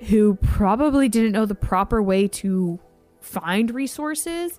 who 0.00 0.36
probably 0.36 1.08
didn't 1.08 1.32
know 1.32 1.46
the 1.46 1.54
proper 1.54 2.02
way 2.02 2.28
to 2.28 2.78
find 3.20 3.74
resources. 3.74 4.58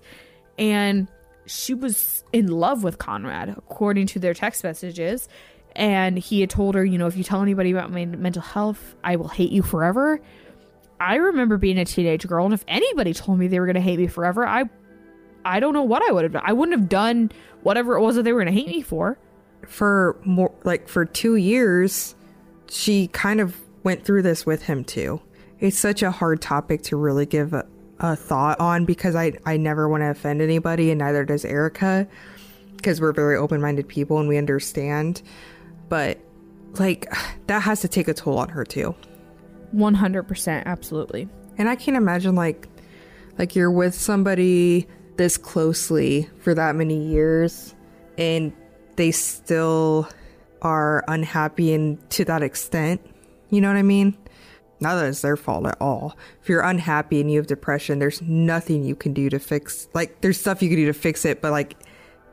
And 0.58 1.08
she 1.46 1.74
was 1.74 2.24
in 2.32 2.48
love 2.48 2.84
with 2.84 2.98
Conrad, 2.98 3.50
according 3.50 4.06
to 4.08 4.18
their 4.18 4.34
text 4.34 4.64
messages. 4.64 5.28
And 5.74 6.18
he 6.18 6.40
had 6.40 6.50
told 6.50 6.74
her, 6.74 6.84
you 6.84 6.98
know, 6.98 7.06
if 7.06 7.16
you 7.16 7.24
tell 7.24 7.42
anybody 7.42 7.70
about 7.70 7.90
my 7.90 8.04
mental 8.04 8.42
health, 8.42 8.94
I 9.02 9.16
will 9.16 9.28
hate 9.28 9.52
you 9.52 9.62
forever. 9.62 10.20
I 11.00 11.16
remember 11.16 11.56
being 11.56 11.78
a 11.78 11.84
teenage 11.84 12.26
girl, 12.28 12.44
and 12.44 12.54
if 12.54 12.64
anybody 12.68 13.12
told 13.12 13.38
me 13.38 13.48
they 13.48 13.58
were 13.58 13.66
going 13.66 13.74
to 13.74 13.80
hate 13.80 13.98
me 13.98 14.06
forever, 14.06 14.46
I, 14.46 14.64
I 15.44 15.58
don't 15.58 15.72
know 15.72 15.82
what 15.82 16.02
I 16.08 16.12
would 16.12 16.24
have 16.24 16.32
done. 16.32 16.42
I 16.44 16.52
wouldn't 16.52 16.78
have 16.78 16.88
done 16.88 17.32
whatever 17.62 17.96
it 17.96 18.02
was 18.02 18.16
that 18.16 18.22
they 18.22 18.32
were 18.32 18.44
going 18.44 18.54
to 18.54 18.60
hate 18.60 18.68
me 18.68 18.82
for 18.82 19.18
for 19.66 20.16
more 20.24 20.52
like 20.64 20.88
for 20.88 21.04
two 21.04 21.36
years, 21.36 22.14
she 22.68 23.08
kind 23.08 23.40
of 23.40 23.56
went 23.82 24.04
through 24.04 24.22
this 24.22 24.46
with 24.46 24.62
him 24.62 24.84
too. 24.84 25.20
It's 25.60 25.78
such 25.78 26.02
a 26.02 26.10
hard 26.10 26.40
topic 26.40 26.82
to 26.84 26.96
really 26.96 27.26
give 27.26 27.54
a 28.02 28.16
thought 28.16 28.60
on 28.60 28.84
because 28.84 29.14
I, 29.14 29.32
I 29.46 29.56
never 29.56 29.88
want 29.88 30.02
to 30.02 30.10
offend 30.10 30.42
anybody, 30.42 30.90
and 30.90 30.98
neither 30.98 31.24
does 31.24 31.44
Erica 31.44 32.06
because 32.76 33.00
we're 33.00 33.12
very 33.12 33.36
open 33.36 33.60
minded 33.60 33.88
people 33.88 34.18
and 34.18 34.28
we 34.28 34.36
understand. 34.36 35.22
But 35.88 36.18
like, 36.78 37.06
that 37.46 37.62
has 37.62 37.80
to 37.82 37.88
take 37.88 38.08
a 38.08 38.14
toll 38.14 38.38
on 38.38 38.48
her 38.50 38.64
too. 38.64 38.94
100%, 39.74 40.64
absolutely. 40.66 41.28
And 41.56 41.68
I 41.68 41.76
can't 41.76 41.96
imagine 41.96 42.34
like, 42.34 42.68
like 43.38 43.54
you're 43.54 43.70
with 43.70 43.94
somebody 43.94 44.86
this 45.16 45.36
closely 45.36 46.28
for 46.40 46.54
that 46.54 46.74
many 46.74 47.06
years 47.06 47.74
and 48.18 48.52
they 48.96 49.10
still 49.10 50.08
are 50.60 51.04
unhappy 51.08 51.72
and 51.72 52.10
to 52.10 52.24
that 52.24 52.42
extent. 52.42 53.00
You 53.50 53.60
know 53.60 53.68
what 53.68 53.76
I 53.76 53.82
mean? 53.82 54.16
Not 54.82 54.96
that 54.96 55.06
it's 55.06 55.22
their 55.22 55.36
fault 55.36 55.66
at 55.66 55.76
all. 55.80 56.16
If 56.42 56.48
you're 56.48 56.62
unhappy 56.62 57.20
and 57.20 57.30
you 57.30 57.38
have 57.38 57.46
depression, 57.46 57.98
there's 57.98 58.20
nothing 58.22 58.84
you 58.84 58.94
can 58.94 59.12
do 59.12 59.30
to 59.30 59.38
fix 59.38 59.88
like 59.94 60.20
there's 60.20 60.38
stuff 60.38 60.62
you 60.62 60.68
can 60.68 60.76
do 60.76 60.86
to 60.86 60.92
fix 60.92 61.24
it, 61.24 61.40
but 61.40 61.52
like 61.52 61.76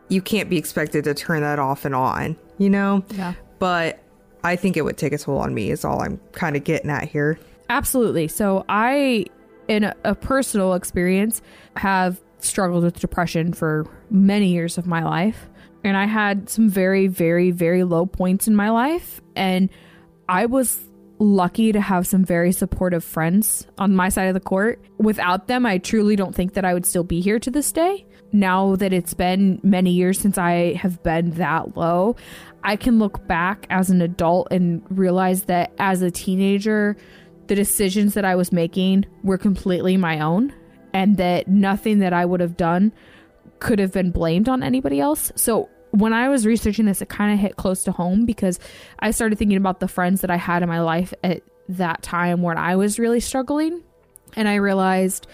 you 0.10 0.22
can't 0.22 0.50
be 0.50 0.58
expected 0.58 1.04
to 1.04 1.14
turn 1.14 1.42
that 1.42 1.60
off 1.60 1.86
and 1.86 1.96
on, 1.96 2.36
you 2.58 2.70
know? 2.70 3.04
Yeah. 3.12 3.34
But 3.60 4.00
I 4.44 4.56
think 4.56 4.76
it 4.76 4.82
would 4.82 4.98
take 4.98 5.14
a 5.14 5.18
toll 5.18 5.38
on 5.38 5.54
me 5.54 5.72
is 5.72 5.86
all 5.86 6.02
I'm 6.02 6.20
kind 6.32 6.56
of 6.56 6.64
getting 6.64 6.90
at 6.90 7.08
here. 7.08 7.40
Absolutely. 7.70 8.28
So 8.28 8.66
I 8.68 9.26
in 9.68 9.84
a, 9.84 9.96
a 10.04 10.16
personal 10.16 10.74
experience 10.74 11.42
have 11.78 12.20
struggled 12.40 12.84
with 12.84 13.00
depression 13.00 13.54
for 13.54 13.86
many 14.10 14.48
years 14.48 14.78
of 14.78 14.88
my 14.88 15.04
life 15.04 15.48
and 15.84 15.96
I 15.96 16.06
had 16.06 16.50
some 16.50 16.70
very, 16.70 17.08
very, 17.08 17.52
very 17.52 17.84
low 17.84 18.06
points 18.06 18.48
in 18.48 18.56
my 18.56 18.70
life. 18.70 19.22
And 19.36 19.70
I 20.28 20.46
was 20.46 20.80
lucky 21.20 21.72
to 21.72 21.82
have 21.82 22.08
some 22.08 22.24
very 22.24 22.52
supportive 22.52 23.04
friends 23.04 23.68
on 23.78 23.96
my 23.96 24.10
side 24.10 24.28
of 24.28 24.34
the 24.34 24.40
court. 24.40 24.82
Without 24.98 25.48
them, 25.48 25.66
I 25.66 25.78
truly 25.78 26.16
don't 26.16 26.34
think 26.34 26.54
that 26.54 26.66
I 26.66 26.74
would 26.74 26.86
still 26.86 27.04
be 27.04 27.20
here 27.20 27.40
to 27.40 27.52
this 27.52 27.72
day. 27.72 28.06
Now 28.32 28.76
that 28.78 28.94
it's 28.94 29.14
been 29.14 29.60
many 29.64 29.92
years 29.92 30.20
since 30.20 30.38
I 30.38 30.74
have 30.74 31.02
been 31.04 31.32
that 31.32 31.76
low, 31.76 32.16
I 32.64 32.76
can 32.76 33.00
look 33.00 33.28
back 33.28 33.68
as 33.70 33.90
an 33.90 34.02
adult 34.02 34.48
and 34.52 34.82
realize 34.90 35.44
that 35.44 35.74
as 35.80 36.02
a 36.02 36.12
teenager, 36.12 36.96
the 37.48 37.56
decisions 37.56 38.14
that 38.14 38.26
I 38.26 38.36
was 38.36 38.52
making 38.52 39.06
were 39.24 39.38
completely 39.38 39.98
my 39.98 40.20
own 40.20 40.54
and 40.94 41.18
that 41.18 41.48
nothing 41.48 42.00
that 42.00 42.14
I 42.14 42.26
would 42.26 42.40
have 42.40 42.58
done 42.58 42.92
could 43.60 43.80
have 43.80 43.92
been 43.92 44.12
blamed 44.12 44.48
on 44.48 44.64
anybody 44.64 45.00
else. 45.00 45.32
So 45.36 45.70
when 45.92 46.14
I 46.14 46.30
was 46.30 46.46
researching 46.46 46.86
this, 46.86 47.02
it 47.02 47.10
kind 47.10 47.34
of 47.34 47.40
hit 47.40 47.56
close 47.56 47.84
to 47.86 47.92
home 47.92 48.26
because 48.26 48.60
I 49.00 49.12
started 49.12 49.38
thinking 49.38 49.58
about 49.58 49.80
the 49.80 49.88
friends 49.88 50.22
that 50.22 50.30
I 50.30 50.38
had 50.38 50.64
in 50.64 50.70
my 50.70 50.82
life 50.82 51.14
at 51.24 51.42
that 51.70 52.02
time 52.02 52.42
when 52.42 52.58
I 52.58 52.76
was 52.76 53.00
really 53.00 53.20
struggling. 53.20 53.84
And 54.36 54.48
I 54.48 54.56
realized 54.56 55.28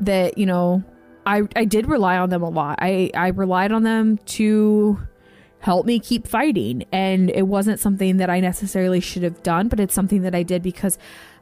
that, 0.00 0.38
you 0.38 0.46
know, 0.46 0.84
I, 1.24 1.42
I 1.56 1.64
did 1.64 1.88
rely 1.88 2.18
on 2.18 2.30
them 2.30 2.42
a 2.42 2.48
lot. 2.48 2.78
I, 2.80 3.10
I 3.14 3.28
relied 3.28 3.72
on 3.72 3.82
them 3.82 4.18
to 4.18 5.00
help 5.58 5.86
me 5.86 5.98
keep 5.98 6.28
fighting. 6.28 6.84
And 6.92 7.30
it 7.30 7.48
wasn't 7.48 7.80
something 7.80 8.18
that 8.18 8.30
I 8.30 8.38
necessarily 8.40 9.00
should 9.00 9.24
have 9.24 9.42
done, 9.42 9.68
but 9.68 9.80
it's 9.80 9.94
something 9.94 10.22
that 10.22 10.34
I 10.34 10.44
did 10.44 10.62
because 10.62 10.98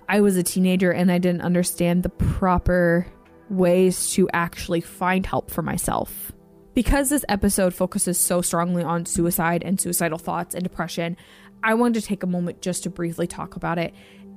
I 0.08 0.20
was 0.20 0.36
a 0.36 0.42
teenager 0.42 0.90
and 0.90 1.12
I 1.12 1.18
didn't 1.18 1.42
understand 1.42 2.02
the 2.02 2.08
proper 2.08 3.06
ways 3.50 4.10
to 4.12 4.28
actually 4.32 4.80
find 4.80 5.26
help 5.26 5.50
for 5.50 5.62
myself. 5.62 6.33
Because 6.74 7.08
this 7.08 7.24
episode 7.28 7.72
focuses 7.72 8.18
so 8.18 8.42
strongly 8.42 8.82
on 8.82 9.06
suicide 9.06 9.62
and 9.64 9.80
suicidal 9.80 10.18
thoughts 10.18 10.56
and 10.56 10.64
depression, 10.64 11.16
I 11.62 11.74
wanted 11.74 12.00
to 12.00 12.06
take 12.06 12.24
a 12.24 12.26
moment 12.26 12.62
just 12.62 12.82
to 12.82 12.90
briefly 12.90 13.28
talk 13.28 13.54
about 13.54 13.78
it. 13.78 13.94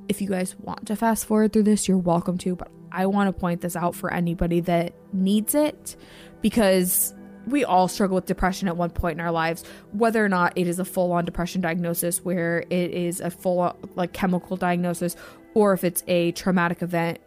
If 0.08 0.22
you 0.22 0.30
guys 0.30 0.56
want 0.60 0.86
to 0.88 0.96
fast 0.96 1.26
forward 1.26 1.52
through 1.52 1.64
this, 1.64 1.88
you're 1.88 1.98
welcome 1.98 2.38
to, 2.40 2.56
but 2.56 2.70
I 2.92 3.08
want 3.08 3.28
to 3.28 3.38
point 3.38 3.62
this 3.62 3.76
out 3.76 3.96
for 3.96 4.14
anybody 4.14 4.60
that 4.62 4.94
needs 5.12 5.56
it 5.56 5.96
because 6.42 7.14
we 7.48 7.66
all 7.66 7.88
struggle 7.88 8.16
with 8.16 8.26
depression 8.26 8.68
at 8.68 8.78
one 8.78 8.92
point 8.92 9.20
in 9.20 9.26
our 9.26 9.32
lives, 9.32 9.64
whether 9.92 10.24
or 10.24 10.30
not 10.30 10.54
it 10.56 10.68
is 10.68 10.80
a 10.80 10.86
full 10.86 11.12
on 11.14 11.26
depression 11.26 11.62
diagnosis 11.62 12.24
where 12.24 12.64
it 12.70 12.92
is 12.92 13.20
a 13.20 13.32
full 13.32 13.76
like 13.96 14.14
chemical 14.14 14.58
diagnosis 14.58 15.16
or 15.54 15.74
if 15.74 15.84
it's 15.84 16.04
a 16.08 16.32
traumatic 16.34 16.82
event 16.84 17.20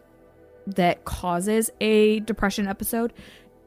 that 0.67 1.05
causes 1.05 1.69
a 1.81 2.19
depression 2.21 2.67
episode, 2.67 3.13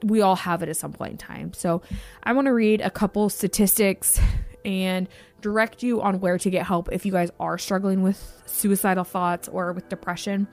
we 0.04 0.20
all 0.20 0.37
have 0.37 0.62
it 0.62 0.68
at 0.68 0.76
some 0.76 0.92
point 0.92 1.12
in 1.12 1.18
time. 1.18 1.54
So 1.54 1.80
I 2.23 2.34
want 2.34 2.46
to 2.46 2.52
read 2.52 2.80
a 2.80 2.90
couple 2.90 3.28
statistics 3.30 4.20
and 4.64 5.08
direct 5.40 5.82
you 5.82 6.00
on 6.00 6.20
where 6.20 6.38
to 6.38 6.50
get 6.50 6.64
help 6.66 6.92
if 6.92 7.04
you 7.04 7.11
guys 7.12 7.30
are 7.40 7.58
struggling 7.58 8.02
with 8.02 8.42
suicidal 8.46 9.02
thoughts 9.04 9.49
or 9.49 9.73
with 9.73 9.88
depression. 9.88 10.46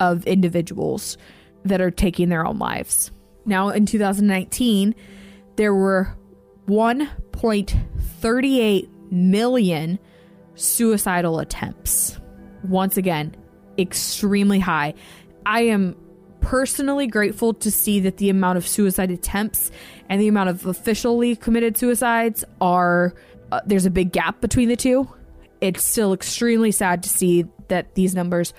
of 0.00 0.26
individuals 0.26 1.16
that 1.64 1.80
are 1.80 1.90
taking 1.90 2.28
their 2.28 2.46
own 2.46 2.58
lives. 2.58 3.10
Now, 3.46 3.70
in 3.70 3.86
2019, 3.86 4.94
there 5.56 5.74
were 5.74 6.14
1.38 6.68 8.88
million 9.10 9.98
suicidal 10.54 11.38
attempts. 11.38 12.18
Once 12.62 12.96
again, 12.96 13.34
extremely 13.78 14.58
high. 14.58 14.94
I 15.44 15.62
am 15.62 15.96
personally 16.40 17.06
grateful 17.06 17.54
to 17.54 17.70
see 17.70 18.00
that 18.00 18.18
the 18.18 18.30
amount 18.30 18.58
of 18.58 18.66
suicide 18.66 19.10
attempts 19.10 19.70
and 20.08 20.20
the 20.20 20.28
amount 20.28 20.50
of 20.50 20.66
officially 20.66 21.36
committed 21.36 21.76
suicides 21.76 22.44
are 22.60 23.14
uh, 23.52 23.60
there's 23.66 23.86
a 23.86 23.90
big 23.90 24.12
gap 24.12 24.40
between 24.40 24.68
the 24.68 24.76
two. 24.76 25.08
It's 25.60 25.84
still 25.84 26.12
extremely 26.12 26.70
sad 26.70 27.02
to 27.04 27.08
see 27.08 27.46
that 27.68 27.94
these 27.94 28.14
numbers 28.14 28.52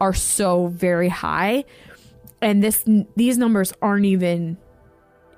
are 0.00 0.14
so 0.14 0.68
very 0.68 1.08
high. 1.08 1.64
And 2.40 2.62
this 2.62 2.84
these 3.16 3.38
numbers 3.38 3.72
aren't 3.80 4.04
even 4.04 4.58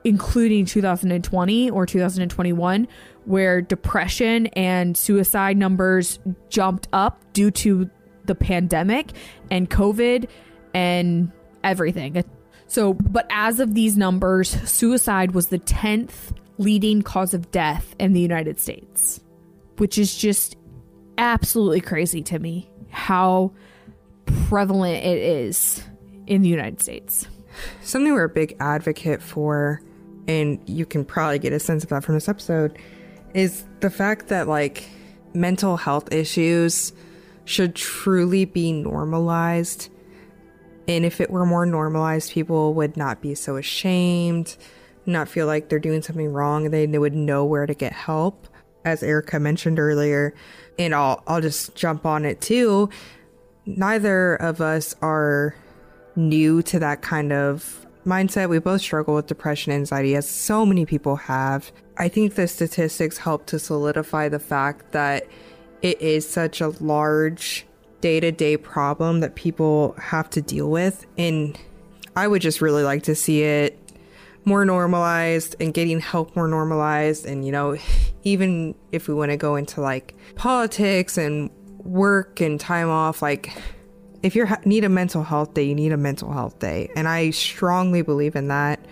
including 0.05 0.65
2020 0.67 1.71
or 1.71 1.85
2021 1.85 2.87
where 3.25 3.61
depression 3.61 4.47
and 4.49 4.97
suicide 4.97 5.57
numbers 5.57 6.21
jumped 6.49 6.87
up 6.93 7.21
due 7.33 7.51
to 7.51 7.91
the 8.25 8.35
pandemic 8.37 9.11
and 9.51 9.69
covid 9.69 10.29
and 10.75 11.33
everything. 11.65 12.23
So 12.69 12.95
but 12.95 13.27
as 13.31 13.61
of 13.61 13.75
these 13.75 13.97
numbers 13.97 14.51
suicide 14.69 15.33
was 15.33 15.49
the 15.49 15.59
10th 15.59 16.33
leading 16.59 17.03
cause 17.03 17.35
of 17.35 17.51
death 17.51 17.95
in 17.99 18.13
the 18.13 18.21
United 18.21 18.59
States 18.61 19.21
which 19.79 19.99
is 19.99 20.17
just 20.17 20.57
absolutely 21.19 21.81
crazy 21.81 22.23
to 22.23 22.39
me 22.39 22.71
how 22.91 23.53
prevalent 24.26 25.04
it 25.04 25.18
is 25.18 25.83
in 26.26 26.42
the 26.42 26.49
United 26.49 26.80
States. 26.80 27.26
Something 27.83 28.12
we're 28.12 28.25
a 28.25 28.28
big 28.28 28.56
advocate 28.61 29.23
for, 29.23 29.83
and 30.28 30.61
you 30.66 30.85
can 30.85 31.04
probably 31.04 31.38
get 31.38 31.52
a 31.52 31.61
sense 31.61 31.83
of 31.83 31.90
that 31.90 32.04
from 32.04 32.14
this 32.14 32.28
episode, 32.28 32.78
is 33.35 33.64
the 33.80 33.90
fact 33.90 34.28
that 34.28 34.49
like 34.49 34.88
mental 35.35 35.76
health 35.76 36.12
issues 36.12 36.92
should 37.45 37.75
truly 37.75 38.45
be 38.45 38.73
normalized. 38.73 39.88
And 40.88 41.04
if 41.04 41.21
it 41.21 41.30
were 41.30 41.47
more 41.47 41.66
normalized, 41.66 42.33
people 42.33 42.75
would 42.75 42.97
not 42.97 43.21
be 43.21 43.35
so 43.35 43.56
ashamed, 43.56 44.56
not 45.04 45.28
feel 45.28 45.47
like 45.47 45.68
they're 45.68 45.78
doing 45.78 46.02
something 46.02 46.33
wrong. 46.33 46.71
They, 46.71 46.87
would 46.87 47.14
know 47.14 47.45
where 47.45 47.66
to 47.66 47.75
get 47.75 47.92
help, 47.92 48.49
as 48.85 49.02
Erica 49.02 49.40
mentioned 49.40 49.78
earlier. 49.78 50.35
And 50.78 50.95
I'll 50.95 51.23
I'll 51.26 51.40
just 51.40 51.75
jump 51.75 52.04
on 52.04 52.25
it 52.25 52.40
too. 52.40 52.90
Neither 53.66 54.37
of 54.37 54.61
us 54.61 54.94
are 55.02 55.54
new 56.14 56.62
to 56.62 56.78
that 56.78 57.02
kind 57.02 57.32
of 57.32 57.87
mindset. 58.06 58.49
We 58.49 58.58
both 58.58 58.80
struggle 58.80 59.14
with 59.14 59.26
depression 59.26 59.73
and 59.73 59.80
anxiety, 59.80 60.14
as 60.14 60.28
so 60.28 60.64
many 60.64 60.87
people 60.87 61.16
have. 61.16 61.73
I 61.99 62.08
think 62.08 62.35
the 62.35 62.46
statistics 62.46 63.18
help 63.18 63.46
to 63.46 63.58
solidify 63.58 64.28
the 64.28 64.38
fact 64.38 64.92
that 64.92 65.26
it 65.82 66.00
is 66.00 66.28
such 66.28 66.61
a 66.61 66.68
large 66.82 67.66
day 68.00 68.20
to 68.20 68.30
day 68.30 68.56
problem 68.56 69.20
that 69.20 69.35
people 69.35 69.94
have 70.00 70.30
to 70.30 70.40
deal 70.40 70.70
with. 70.70 71.06
And 71.18 71.58
I 72.14 72.28
would 72.28 72.42
just 72.42 72.61
really 72.61 72.82
like 72.82 73.02
to 73.04 73.14
see 73.14 73.42
it 73.42 73.78
more 74.44 74.64
normalized 74.64 75.56
and 75.58 75.75
getting 75.75 75.99
help 75.99 76.37
more 76.37 76.46
normalized. 76.46 77.26
And, 77.26 77.44
you 77.44 77.52
know, 77.52 77.76
even 78.25 78.75
if 78.92 79.08
we 79.08 79.14
want 79.14 79.32
to 79.32 79.37
go 79.37 79.56
into 79.56 79.80
like 79.80 80.14
politics 80.37 81.18
and 81.18 81.50
work 81.87 82.40
and 82.40 82.59
time 82.59 82.88
off, 82.90 83.23
like 83.23 83.52
if 84.23 84.35
you 84.35 84.47
need 84.64 84.85
a 84.85 84.88
mental 84.88 85.23
health 85.23 85.55
day, 85.55 85.62
you 85.62 85.75
need 85.75 85.93
a 85.93 85.97
mental 85.97 86.33
health 86.33 86.59
day. 86.59 86.90
And 86.97 87.07
I 87.09 87.31
strongly 87.31 88.02
believe 88.02 88.37
in 88.37 88.49
that. 88.49 88.85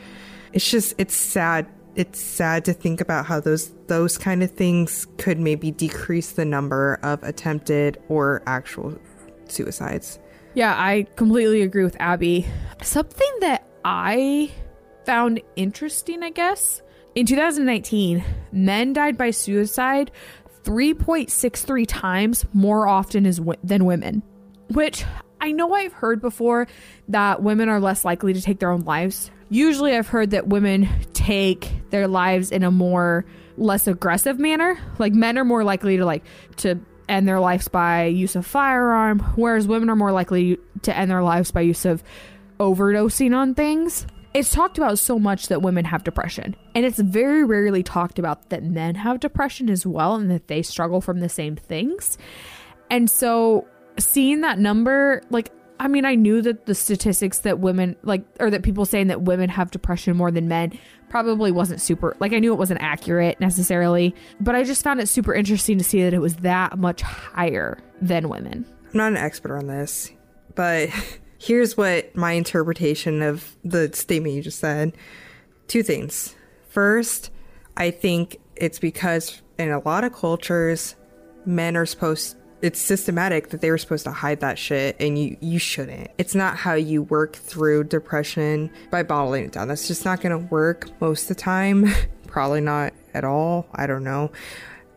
It's 0.52 0.70
just, 0.70 0.94
it's 0.98 1.14
sad. 1.14 1.66
It's 1.96 2.20
sad 2.20 2.64
to 2.64 2.72
think 2.72 3.00
about 3.00 3.24
how 3.24 3.38
those 3.38 3.70
those 3.86 4.18
kind 4.18 4.42
of 4.42 4.50
things 4.50 5.06
could 5.16 5.38
maybe 5.38 5.70
decrease 5.70 6.32
the 6.32 6.44
number 6.44 6.98
of 7.04 7.22
attempted 7.22 7.98
or 8.08 8.42
actual 8.46 8.98
suicides. 9.48 10.18
Yeah, 10.54 10.74
I 10.76 11.06
completely 11.14 11.62
agree 11.62 11.84
with 11.84 11.96
Abby. 12.00 12.46
Something 12.82 13.30
that 13.40 13.64
I 13.84 14.50
found 15.04 15.40
interesting, 15.54 16.24
I 16.24 16.30
guess, 16.30 16.82
in 17.14 17.26
2019, 17.26 18.24
men 18.50 18.92
died 18.92 19.16
by 19.16 19.30
suicide 19.30 20.10
3.63 20.64 21.84
times 21.86 22.44
more 22.52 22.88
often 22.88 23.26
as, 23.26 23.40
than 23.62 23.84
women 23.84 24.22
which 24.68 25.04
I 25.40 25.52
know 25.52 25.74
I've 25.74 25.92
heard 25.92 26.20
before 26.20 26.66
that 27.08 27.42
women 27.42 27.68
are 27.68 27.80
less 27.80 28.04
likely 28.04 28.32
to 28.32 28.40
take 28.40 28.58
their 28.58 28.70
own 28.70 28.82
lives. 28.82 29.30
Usually 29.50 29.94
I've 29.94 30.08
heard 30.08 30.30
that 30.30 30.48
women 30.48 30.88
take 31.12 31.70
their 31.90 32.08
lives 32.08 32.50
in 32.50 32.62
a 32.62 32.70
more 32.70 33.24
less 33.56 33.86
aggressive 33.86 34.38
manner. 34.38 34.78
Like 34.98 35.12
men 35.12 35.38
are 35.38 35.44
more 35.44 35.64
likely 35.64 35.96
to 35.98 36.06
like 36.06 36.24
to 36.56 36.80
end 37.08 37.28
their 37.28 37.40
lives 37.40 37.68
by 37.68 38.04
use 38.04 38.34
of 38.34 38.46
firearm, 38.46 39.20
whereas 39.36 39.68
women 39.68 39.90
are 39.90 39.96
more 39.96 40.12
likely 40.12 40.58
to 40.82 40.96
end 40.96 41.10
their 41.10 41.22
lives 41.22 41.50
by 41.50 41.60
use 41.60 41.84
of 41.84 42.02
overdosing 42.58 43.36
on 43.36 43.54
things. 43.54 44.06
It's 44.34 44.50
talked 44.50 44.78
about 44.78 44.98
so 44.98 45.16
much 45.16 45.46
that 45.46 45.62
women 45.62 45.84
have 45.84 46.02
depression, 46.02 46.56
and 46.74 46.84
it's 46.84 46.98
very 46.98 47.44
rarely 47.44 47.84
talked 47.84 48.18
about 48.18 48.50
that 48.50 48.64
men 48.64 48.96
have 48.96 49.20
depression 49.20 49.70
as 49.70 49.86
well 49.86 50.16
and 50.16 50.28
that 50.30 50.48
they 50.48 50.60
struggle 50.60 51.00
from 51.00 51.20
the 51.20 51.28
same 51.28 51.54
things. 51.54 52.18
And 52.90 53.08
so 53.08 53.66
seeing 53.98 54.40
that 54.40 54.58
number, 54.58 55.22
like, 55.30 55.52
I 55.78 55.86
mean, 55.86 56.04
I 56.04 56.16
knew 56.16 56.42
that 56.42 56.66
the 56.66 56.74
statistics 56.74 57.38
that 57.40 57.60
women, 57.60 57.94
like, 58.02 58.24
or 58.40 58.50
that 58.50 58.64
people 58.64 58.86
saying 58.86 59.06
that 59.06 59.22
women 59.22 59.50
have 59.50 59.70
depression 59.70 60.16
more 60.16 60.30
than 60.30 60.48
men 60.48 60.78
probably 61.08 61.52
wasn't 61.52 61.80
super, 61.80 62.16
like, 62.18 62.32
I 62.32 62.40
knew 62.40 62.52
it 62.52 62.58
wasn't 62.58 62.82
accurate 62.82 63.38
necessarily, 63.38 64.14
but 64.40 64.56
I 64.56 64.64
just 64.64 64.82
found 64.82 65.00
it 65.00 65.08
super 65.08 65.32
interesting 65.32 65.78
to 65.78 65.84
see 65.84 66.02
that 66.02 66.14
it 66.14 66.20
was 66.20 66.36
that 66.36 66.78
much 66.78 67.02
higher 67.02 67.78
than 68.02 68.28
women. 68.28 68.66
I'm 68.92 68.98
not 68.98 69.12
an 69.12 69.16
expert 69.16 69.56
on 69.56 69.68
this, 69.68 70.10
but 70.54 70.90
here's 71.44 71.76
what 71.76 72.16
my 72.16 72.32
interpretation 72.32 73.20
of 73.20 73.54
the 73.62 73.90
statement 73.92 74.34
you 74.34 74.40
just 74.40 74.58
said 74.58 74.96
two 75.68 75.82
things. 75.82 76.34
First, 76.68 77.30
I 77.76 77.90
think 77.90 78.38
it's 78.56 78.78
because 78.78 79.42
in 79.58 79.70
a 79.70 79.78
lot 79.80 80.04
of 80.04 80.14
cultures, 80.14 80.96
men 81.44 81.76
are 81.76 81.86
supposed 81.86 82.36
it's 82.62 82.80
systematic 82.80 83.50
that 83.50 83.60
they 83.60 83.70
were 83.70 83.76
supposed 83.76 84.04
to 84.04 84.10
hide 84.10 84.40
that 84.40 84.58
shit 84.58 84.96
and 84.98 85.18
you 85.18 85.36
you 85.40 85.58
shouldn't. 85.58 86.10
It's 86.16 86.34
not 86.34 86.56
how 86.56 86.74
you 86.74 87.02
work 87.02 87.36
through 87.36 87.84
depression 87.84 88.70
by 88.90 89.02
bottling 89.02 89.44
it 89.44 89.52
down. 89.52 89.68
That's 89.68 89.86
just 89.86 90.04
not 90.04 90.22
going 90.22 90.38
to 90.38 90.46
work 90.46 90.88
most 91.00 91.22
of 91.22 91.28
the 91.36 91.42
time. 91.42 91.86
Probably 92.26 92.62
not 92.62 92.94
at 93.12 93.24
all. 93.24 93.66
I 93.74 93.86
don't 93.86 94.02
know. 94.02 94.32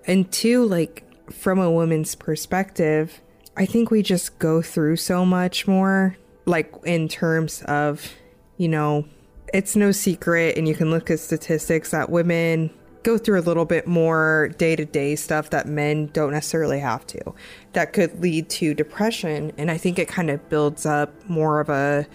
And 0.05 0.31
two, 0.31 0.63
like 0.63 1.03
from 1.29 1.59
a 1.59 1.69
woman's 1.69 2.15
perspective, 2.15 3.19
I 3.57 3.65
think 3.65 3.91
we 3.91 4.01
just 4.01 4.39
go 4.39 4.61
through 4.61 4.95
so 4.95 5.25
much 5.25 5.67
more 5.67 6.15
like 6.47 6.73
in 6.85 7.07
terms 7.07 7.61
of, 7.63 8.13
you 8.57 8.67
know, 8.67 9.05
it's 9.53 9.75
no 9.75 9.91
secret 9.91 10.57
and 10.57 10.67
you 10.67 10.73
can 10.73 10.89
look 10.89 11.11
at 11.11 11.19
statistics 11.19 11.91
that 11.91 12.09
women 12.09 12.69
go 13.03 13.17
through 13.17 13.39
a 13.39 13.41
little 13.41 13.65
bit 13.65 13.87
more 13.87 14.49
day 14.57 14.75
to 14.75 14.83
day 14.83 15.15
stuff 15.15 15.49
that 15.51 15.67
men 15.67 16.07
don't 16.07 16.31
necessarily 16.31 16.79
have 16.79 17.05
to. 17.07 17.33
That 17.73 17.93
could 17.93 18.19
lead 18.21 18.49
to 18.49 18.73
depression. 18.73 19.51
And 19.57 19.71
I 19.71 19.77
think 19.77 19.99
it 19.99 20.07
kind 20.07 20.29
of 20.29 20.49
builds 20.49 20.85
up 20.85 21.13
more 21.29 21.59
of 21.59 21.69
a 21.69 22.05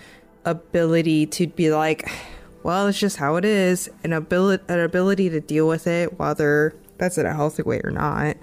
ability 0.44 1.26
to 1.26 1.46
be 1.46 1.72
like, 1.72 2.10
well, 2.62 2.86
it's 2.86 2.98
just 2.98 3.16
how 3.16 3.36
it 3.36 3.44
is, 3.44 3.88
an 4.04 4.12
ability 4.12 4.64
an 4.68 4.80
ability 4.80 5.30
to 5.30 5.40
deal 5.40 5.66
with 5.66 5.86
it, 5.86 6.18
whether 6.18 6.74
that's 6.98 7.18
in 7.18 7.26
a 7.26 7.34
healthy 7.34 7.62
way 7.62 7.80
or 7.82 7.90
not. 7.90 8.36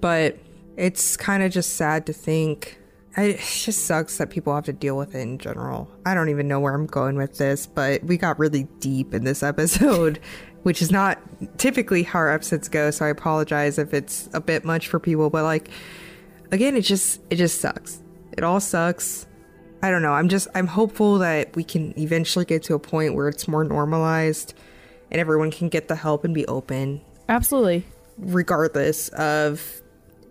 But 0.00 0.38
it's 0.76 1.16
kind 1.16 1.42
of 1.42 1.52
just 1.52 1.76
sad 1.76 2.06
to 2.06 2.12
think. 2.12 2.78
It 3.16 3.38
just 3.38 3.86
sucks 3.86 4.18
that 4.18 4.30
people 4.30 4.54
have 4.54 4.64
to 4.64 4.72
deal 4.72 4.96
with 4.96 5.14
it 5.14 5.20
in 5.20 5.38
general. 5.38 5.90
I 6.06 6.14
don't 6.14 6.28
even 6.28 6.48
know 6.48 6.60
where 6.60 6.74
I'm 6.74 6.86
going 6.86 7.16
with 7.16 7.38
this, 7.38 7.66
but 7.66 8.02
we 8.04 8.16
got 8.16 8.38
really 8.38 8.64
deep 8.80 9.14
in 9.14 9.24
this 9.24 9.42
episode 9.42 10.20
which 10.62 10.80
is 10.80 10.90
not 10.90 11.18
typically 11.58 12.02
how 12.02 12.20
our 12.20 12.32
episodes 12.32 12.68
go. 12.68 12.90
So 12.90 13.04
I 13.04 13.08
apologize 13.08 13.78
if 13.78 13.92
it's 13.92 14.28
a 14.32 14.40
bit 14.40 14.64
much 14.64 14.88
for 14.88 14.98
people, 14.98 15.30
but 15.30 15.42
like, 15.42 15.68
again, 16.50 16.76
it 16.76 16.82
just, 16.82 17.20
it 17.30 17.36
just 17.36 17.60
sucks. 17.60 18.00
It 18.36 18.44
all 18.44 18.60
sucks. 18.60 19.26
I 19.82 19.90
don't 19.90 20.02
know. 20.02 20.12
I'm 20.12 20.28
just, 20.28 20.48
I'm 20.54 20.68
hopeful 20.68 21.18
that 21.18 21.54
we 21.56 21.64
can 21.64 21.98
eventually 21.98 22.44
get 22.44 22.62
to 22.64 22.74
a 22.74 22.78
point 22.78 23.14
where 23.14 23.28
it's 23.28 23.48
more 23.48 23.64
normalized 23.64 24.54
and 25.10 25.20
everyone 25.20 25.50
can 25.50 25.68
get 25.68 25.88
the 25.88 25.96
help 25.96 26.24
and 26.24 26.32
be 26.32 26.46
open. 26.46 27.00
Absolutely. 27.28 27.84
Regardless 28.18 29.08
of 29.10 29.82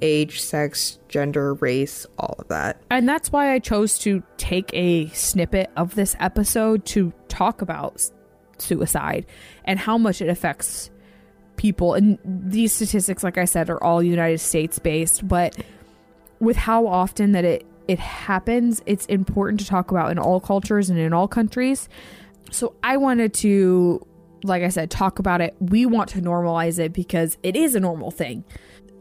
age, 0.01 0.41
sex, 0.41 0.99
gender, 1.07 1.53
race, 1.55 2.05
all 2.17 2.35
of 2.39 2.47
that. 2.47 2.81
And 2.89 3.07
that's 3.07 3.31
why 3.31 3.53
I 3.53 3.59
chose 3.59 3.97
to 3.99 4.23
take 4.37 4.69
a 4.73 5.07
snippet 5.09 5.69
of 5.75 5.95
this 5.95 6.15
episode 6.19 6.85
to 6.87 7.13
talk 7.27 7.61
about 7.61 8.09
suicide 8.57 9.25
and 9.65 9.79
how 9.79 9.97
much 9.97 10.21
it 10.21 10.29
affects 10.29 10.89
people. 11.55 11.93
And 11.93 12.17
these 12.23 12.73
statistics, 12.73 13.23
like 13.23 13.37
I 13.37 13.45
said, 13.45 13.69
are 13.69 13.81
all 13.83 14.01
United 14.01 14.39
States 14.39 14.79
based, 14.79 15.27
but 15.27 15.55
with 16.39 16.57
how 16.57 16.87
often 16.87 17.33
that 17.33 17.45
it 17.45 17.65
it 17.87 17.99
happens, 17.99 18.81
it's 18.85 19.05
important 19.07 19.59
to 19.59 19.65
talk 19.65 19.91
about 19.91 20.11
in 20.11 20.19
all 20.19 20.39
cultures 20.39 20.89
and 20.89 20.97
in 20.97 21.11
all 21.13 21.27
countries. 21.27 21.89
So 22.49 22.73
I 22.83 22.95
wanted 22.97 23.33
to, 23.35 24.05
like 24.43 24.63
I 24.63 24.69
said, 24.69 24.89
talk 24.89 25.19
about 25.19 25.41
it. 25.41 25.55
We 25.59 25.85
want 25.85 26.09
to 26.11 26.21
normalize 26.21 26.79
it 26.79 26.93
because 26.93 27.37
it 27.43 27.55
is 27.55 27.75
a 27.75 27.79
normal 27.79 28.11
thing. 28.11 28.45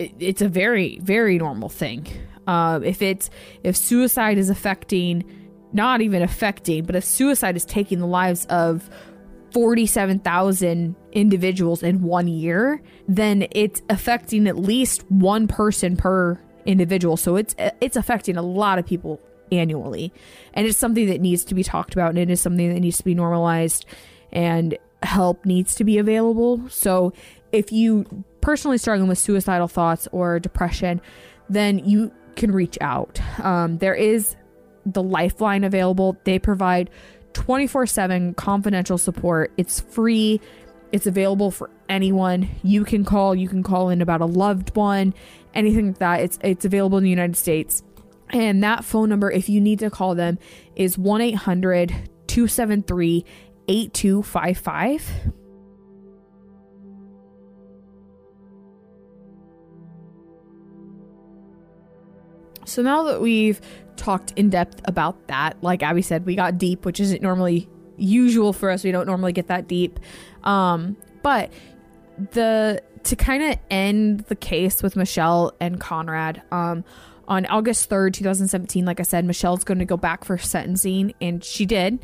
It, 0.00 0.14
it's 0.18 0.40
a 0.40 0.48
very, 0.48 0.98
very 1.02 1.38
normal 1.38 1.68
thing. 1.68 2.06
Uh, 2.46 2.80
if 2.82 3.02
it's 3.02 3.28
if 3.62 3.76
suicide 3.76 4.38
is 4.38 4.48
affecting, 4.48 5.24
not 5.72 6.00
even 6.00 6.22
affecting, 6.22 6.84
but 6.84 6.96
if 6.96 7.04
suicide 7.04 7.54
is 7.54 7.66
taking 7.66 7.98
the 8.00 8.06
lives 8.06 8.46
of 8.46 8.88
47,000 9.52 10.96
individuals 11.12 11.82
in 11.82 12.02
one 12.02 12.28
year, 12.28 12.82
then 13.08 13.46
it's 13.50 13.82
affecting 13.90 14.46
at 14.46 14.56
least 14.56 15.04
one 15.10 15.46
person 15.46 15.96
per 15.96 16.40
individual. 16.64 17.18
So 17.18 17.36
it's 17.36 17.54
it's 17.82 17.96
affecting 17.96 18.38
a 18.38 18.42
lot 18.42 18.78
of 18.78 18.86
people 18.86 19.20
annually. 19.52 20.14
And 20.54 20.66
it's 20.66 20.78
something 20.78 21.08
that 21.08 21.20
needs 21.20 21.44
to 21.44 21.54
be 21.54 21.62
talked 21.62 21.92
about 21.92 22.10
and 22.10 22.18
it 22.18 22.30
is 22.30 22.40
something 22.40 22.72
that 22.72 22.80
needs 22.80 22.96
to 22.98 23.04
be 23.04 23.14
normalized 23.14 23.84
and 24.32 24.78
help 25.02 25.44
needs 25.44 25.74
to 25.74 25.84
be 25.84 25.98
available. 25.98 26.68
So 26.70 27.12
if 27.52 27.70
you 27.70 28.24
personally 28.40 28.79
struggling 28.79 29.09
with 29.09 29.18
suicidal 29.18 29.68
thoughts 29.68 30.09
or 30.12 30.38
depression, 30.38 31.00
then 31.48 31.79
you 31.81 32.12
can 32.37 32.53
reach 32.53 32.79
out. 32.81 33.20
Um, 33.40 33.79
there 33.79 33.94
is 33.94 34.37
the 34.87 35.03
Lifeline 35.03 35.64
available. 35.64 36.16
They 36.24 36.38
provide 36.38 36.90
24 37.33 37.87
7 37.87 38.35
confidential 38.35 38.98
support. 38.98 39.53
It's 39.57 39.81
free. 39.81 40.40
It's 40.92 41.07
available 41.07 41.50
for 41.50 41.70
anyone. 41.88 42.48
You 42.62 42.85
can 42.85 43.05
call. 43.05 43.35
You 43.35 43.48
can 43.48 43.62
call 43.62 43.90
in 43.90 44.03
about 44.03 44.20
a 44.20 44.26
loved 44.26 44.74
one, 44.74 45.14
anything 45.55 45.88
like 45.88 45.98
that. 45.98 46.20
It's 46.20 46.38
it's 46.42 46.64
available 46.64 46.98
in 46.98 47.05
the 47.05 47.11
United 47.11 47.37
States. 47.37 47.83
And 48.31 48.62
that 48.62 48.85
phone 48.85 49.09
number, 49.09 49.31
if 49.31 49.48
you 49.48 49.61
need 49.61 49.81
to 49.81 49.90
call 49.90 50.14
them, 50.14 50.38
is 50.76 50.96
1 50.96 51.20
800 51.20 51.88
273 52.26 53.24
8255. 53.68 55.33
So 62.70 62.83
now 62.83 63.02
that 63.04 63.20
we've 63.20 63.61
talked 63.96 64.33
in 64.37 64.50
depth 64.50 64.80
about 64.85 65.28
that, 65.28 65.56
like 65.62 65.83
Abby 65.83 66.02
said, 66.02 66.24
we 66.24 66.35
got 66.35 66.59
deep, 66.59 66.85
which 66.85 67.00
isn't 67.00 67.22
normally 67.22 67.68
usual 67.96 68.52
for 68.52 68.70
us. 68.70 68.85
We 68.85 68.92
don't 68.92 69.06
normally 69.06 69.33
get 69.33 69.48
that 69.48 69.68
deep. 69.68 70.00
Um, 70.44 70.96
but 71.22 71.52
the 72.33 72.83
to 73.04 73.16
kind 73.16 73.42
of 73.42 73.59
end 73.70 74.20
the 74.20 74.37
case 74.37 74.83
with 74.83 74.94
Michelle 74.94 75.54
and 75.61 75.80
Conrad, 75.80 76.42
um, 76.52 76.85
on 77.30 77.46
August 77.46 77.88
3rd, 77.88 78.12
2017, 78.14 78.85
like 78.85 78.98
I 78.98 79.04
said, 79.04 79.24
Michelle's 79.24 79.62
going 79.62 79.78
to 79.78 79.85
go 79.85 79.96
back 79.96 80.24
for 80.24 80.37
sentencing, 80.37 81.14
and 81.20 81.42
she 81.42 81.64
did. 81.64 82.00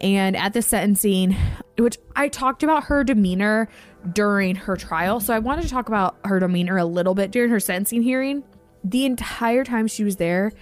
And 0.00 0.34
at 0.36 0.54
the 0.54 0.62
sentencing, 0.62 1.36
which 1.76 1.98
I 2.16 2.28
talked 2.28 2.62
about 2.62 2.84
her 2.84 3.04
demeanor 3.04 3.68
during 4.10 4.56
her 4.56 4.76
trial. 4.76 5.20
So 5.20 5.34
I 5.34 5.38
wanted 5.38 5.62
to 5.62 5.68
talk 5.68 5.88
about 5.88 6.16
her 6.24 6.40
demeanor 6.40 6.78
a 6.78 6.86
little 6.86 7.14
bit 7.14 7.30
during 7.30 7.50
her 7.50 7.60
sentencing 7.60 8.02
hearing. 8.02 8.42
The 8.84 9.04
entire 9.04 9.64
time 9.64 9.86
she 9.86 10.04
was 10.04 10.16
there, 10.16 10.52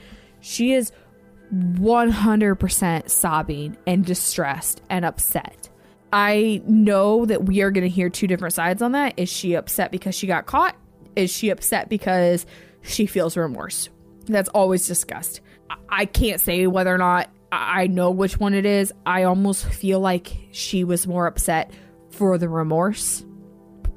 she 0.40 0.72
is 0.72 0.92
100% 1.52 3.08
sobbing 3.08 3.76
and 3.86 4.04
distressed 4.04 4.82
and 4.90 5.04
upset. 5.04 5.68
I 6.12 6.62
know 6.66 7.26
that 7.26 7.44
we 7.44 7.60
are 7.60 7.70
going 7.70 7.84
to 7.84 7.88
hear 7.88 8.08
two 8.08 8.26
different 8.26 8.54
sides 8.54 8.82
on 8.82 8.92
that. 8.92 9.14
Is 9.18 9.28
she 9.28 9.54
upset 9.54 9.90
because 9.90 10.14
she 10.14 10.26
got 10.26 10.46
caught? 10.46 10.76
Is 11.16 11.30
she 11.30 11.50
upset 11.50 11.88
because 11.88 12.46
she 12.82 13.06
feels 13.06 13.36
remorse? 13.36 13.88
That's 14.26 14.48
always 14.50 14.86
discussed. 14.86 15.40
I 15.88 16.06
can't 16.06 16.40
say 16.40 16.66
whether 16.66 16.94
or 16.94 16.98
not 16.98 17.30
I 17.52 17.86
know 17.86 18.10
which 18.10 18.38
one 18.38 18.54
it 18.54 18.66
is. 18.66 18.92
I 19.06 19.24
almost 19.24 19.66
feel 19.66 20.00
like 20.00 20.36
she 20.50 20.84
was 20.84 21.06
more 21.06 21.26
upset 21.26 21.72
for 22.10 22.38
the 22.38 22.48
remorse 22.48 23.24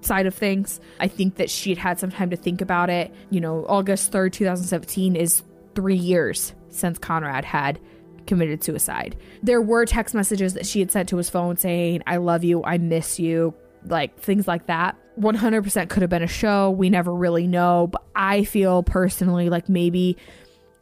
side 0.01 0.25
of 0.25 0.33
things. 0.33 0.79
I 0.99 1.07
think 1.07 1.35
that 1.35 1.49
she 1.49 1.69
had 1.71 1.77
had 1.77 1.99
some 1.99 2.11
time 2.11 2.29
to 2.31 2.35
think 2.35 2.61
about 2.61 2.89
it. 2.89 3.13
You 3.29 3.41
know, 3.41 3.65
August 3.67 4.11
3rd, 4.11 4.33
2017 4.33 5.15
is 5.15 5.43
three 5.75 5.95
years 5.95 6.53
since 6.69 6.97
Conrad 6.97 7.45
had 7.45 7.79
committed 8.27 8.63
suicide. 8.63 9.15
There 9.43 9.61
were 9.61 9.85
text 9.85 10.13
messages 10.15 10.53
that 10.53 10.65
she 10.65 10.79
had 10.79 10.91
sent 10.91 11.09
to 11.09 11.17
his 11.17 11.29
phone 11.29 11.57
saying, 11.57 12.03
I 12.05 12.17
love 12.17 12.43
you, 12.43 12.63
I 12.63 12.77
miss 12.77 13.19
you, 13.19 13.53
like 13.85 14.19
things 14.19 14.47
like 14.47 14.67
that. 14.67 14.97
100% 15.19 15.89
could 15.89 16.01
have 16.01 16.09
been 16.09 16.23
a 16.23 16.27
show. 16.27 16.71
We 16.71 16.89
never 16.89 17.13
really 17.13 17.47
know. 17.47 17.87
But 17.87 18.03
I 18.15 18.43
feel 18.43 18.83
personally 18.83 19.49
like 19.49 19.69
maybe 19.69 20.17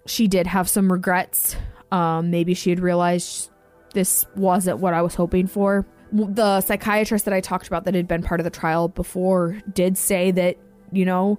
she 0.06 0.28
did 0.28 0.48
have 0.48 0.70
some 0.70 0.92
regrets. 0.92 1.56
Um, 1.92 2.30
maybe 2.30 2.54
she 2.54 2.70
had 2.70 2.80
realized 2.80 3.50
this 3.94 4.26
wasn't 4.36 4.80
what 4.80 4.94
I 4.94 5.02
was 5.02 5.16
hoping 5.16 5.48
for. 5.48 5.86
The 6.12 6.62
psychiatrist 6.62 7.26
that 7.26 7.34
I 7.34 7.42
talked 7.42 7.68
about 7.68 7.86
that 7.86 7.94
had 7.94 8.08
been 8.08 8.24
part 8.24 8.40
of 8.40 8.44
the 8.44 8.50
trial 8.50 8.88
before 8.88 9.60
did 9.72 9.98
say 9.98 10.32
that, 10.32 10.58
you 10.92 11.06
know, 11.06 11.38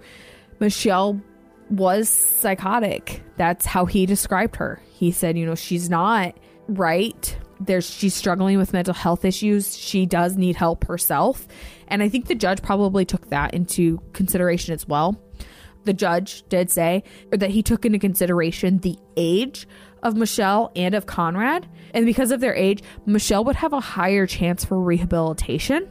Michelle 0.61 1.21
was 1.71 2.09
psychotic. 2.09 3.23
That's 3.37 3.67
how 3.67 3.87
he 3.87 4.07
described 4.07 4.57
her. 4.57 4.81
He 4.91 5.11
said, 5.11 5.37
you 5.39 5.47
know, 5.47 5.55
she's 5.55 5.89
not 5.89 6.37
right. 6.69 7.37
There's 7.61 7.89
she's 7.89 8.15
struggling 8.15 8.59
with 8.59 8.73
mental 8.73 8.95
health 8.95 9.25
issues. 9.25 9.77
She 9.77 10.07
does 10.07 10.37
need 10.37 10.57
help 10.57 10.85
herself. 10.87 11.47
And 11.89 12.03
I 12.03 12.09
think 12.09 12.27
the 12.27 12.35
judge 12.35 12.63
probably 12.63 13.05
took 13.05 13.29
that 13.31 13.55
into 13.55 14.01
consideration 14.13 14.73
as 14.75 14.87
well. 14.87 15.21
The 15.85 15.93
judge 15.93 16.43
did 16.49 16.71
say 16.71 17.03
that 17.31 17.51
he 17.51 17.63
took 17.63 17.85
into 17.85 17.99
consideration 17.99 18.79
the 18.79 18.99
age 19.17 19.67
of 20.03 20.17
Michelle 20.17 20.73
and 20.75 20.95
of 20.95 21.07
Conrad. 21.07 21.67
And 21.95 22.07
because 22.07 22.31
of 22.31 22.41
their 22.41 22.55
age, 22.55 22.83
Michelle 23.07 23.45
would 23.45 23.57
have 23.57 23.73
a 23.73 23.81
higher 23.81 24.27
chance 24.27 24.65
for 24.65 24.81
rehabilitation 24.81 25.89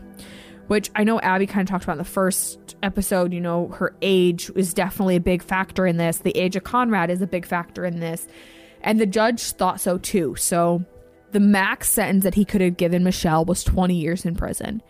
which 0.70 0.92
I 0.96 1.04
know 1.04 1.20
Abby 1.22 1.48
kind 1.48 1.68
of 1.68 1.68
talked 1.68 1.84
about 1.84 1.94
in 1.94 1.98
the 1.98 2.04
first 2.04 2.76
episode. 2.84 3.34
You 3.34 3.42
know, 3.42 3.70
her 3.70 3.96
age 4.04 4.52
is 4.56 4.72
definitely 4.72 5.16
a 5.16 5.20
big 5.20 5.42
factor 5.42 5.88
in 5.88 5.98
this. 5.98 6.20
The 6.20 6.38
age 6.38 6.56
of 6.56 6.64
Conrad 6.64 7.10
is 7.10 7.24
a 7.24 7.28
big 7.28 7.48
factor 7.48 7.86
in 7.86 8.00
this. 8.00 8.28
And 8.82 9.00
the 9.00 9.08
judge 9.08 9.42
thought 9.54 9.82
so 9.82 9.98
too. 9.98 10.36
So 10.36 10.86
the 11.32 11.40
max 11.40 11.90
sentence 11.90 12.24
that 12.24 12.36
he 12.36 12.46
could 12.46 12.62
have 12.62 12.78
given 12.78 13.04
Michelle 13.04 13.46
was 13.46 13.64
20 13.64 13.96
years 13.96 14.26
in 14.26 14.36
prison. 14.36 14.84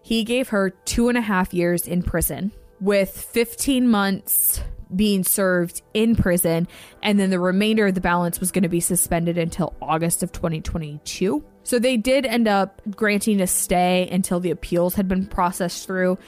He 0.00 0.24
gave 0.24 0.48
her 0.48 0.70
two 0.70 1.10
and 1.10 1.18
a 1.18 1.22
half 1.22 1.52
years 1.52 1.86
in 1.86 2.02
prison, 2.02 2.50
with 2.80 3.10
15 3.10 3.88
months 3.88 4.62
being 4.94 5.24
served 5.24 5.82
in 5.94 6.14
prison, 6.14 6.68
and 7.02 7.18
then 7.18 7.30
the 7.30 7.40
remainder 7.40 7.86
of 7.86 7.94
the 7.94 8.00
balance 8.00 8.38
was 8.38 8.52
going 8.52 8.62
to 8.62 8.68
be 8.68 8.80
suspended 8.80 9.36
until 9.36 9.74
August 9.82 10.22
of 10.22 10.30
2022. 10.32 11.44
So 11.64 11.78
they 11.78 11.96
did 11.96 12.24
end 12.24 12.46
up 12.46 12.80
granting 12.94 13.40
a 13.40 13.46
stay 13.46 14.08
until 14.12 14.38
the 14.38 14.50
appeals 14.50 14.94
had 14.94 15.08
been 15.08 15.26
processed 15.26 15.86
through. 15.86 16.18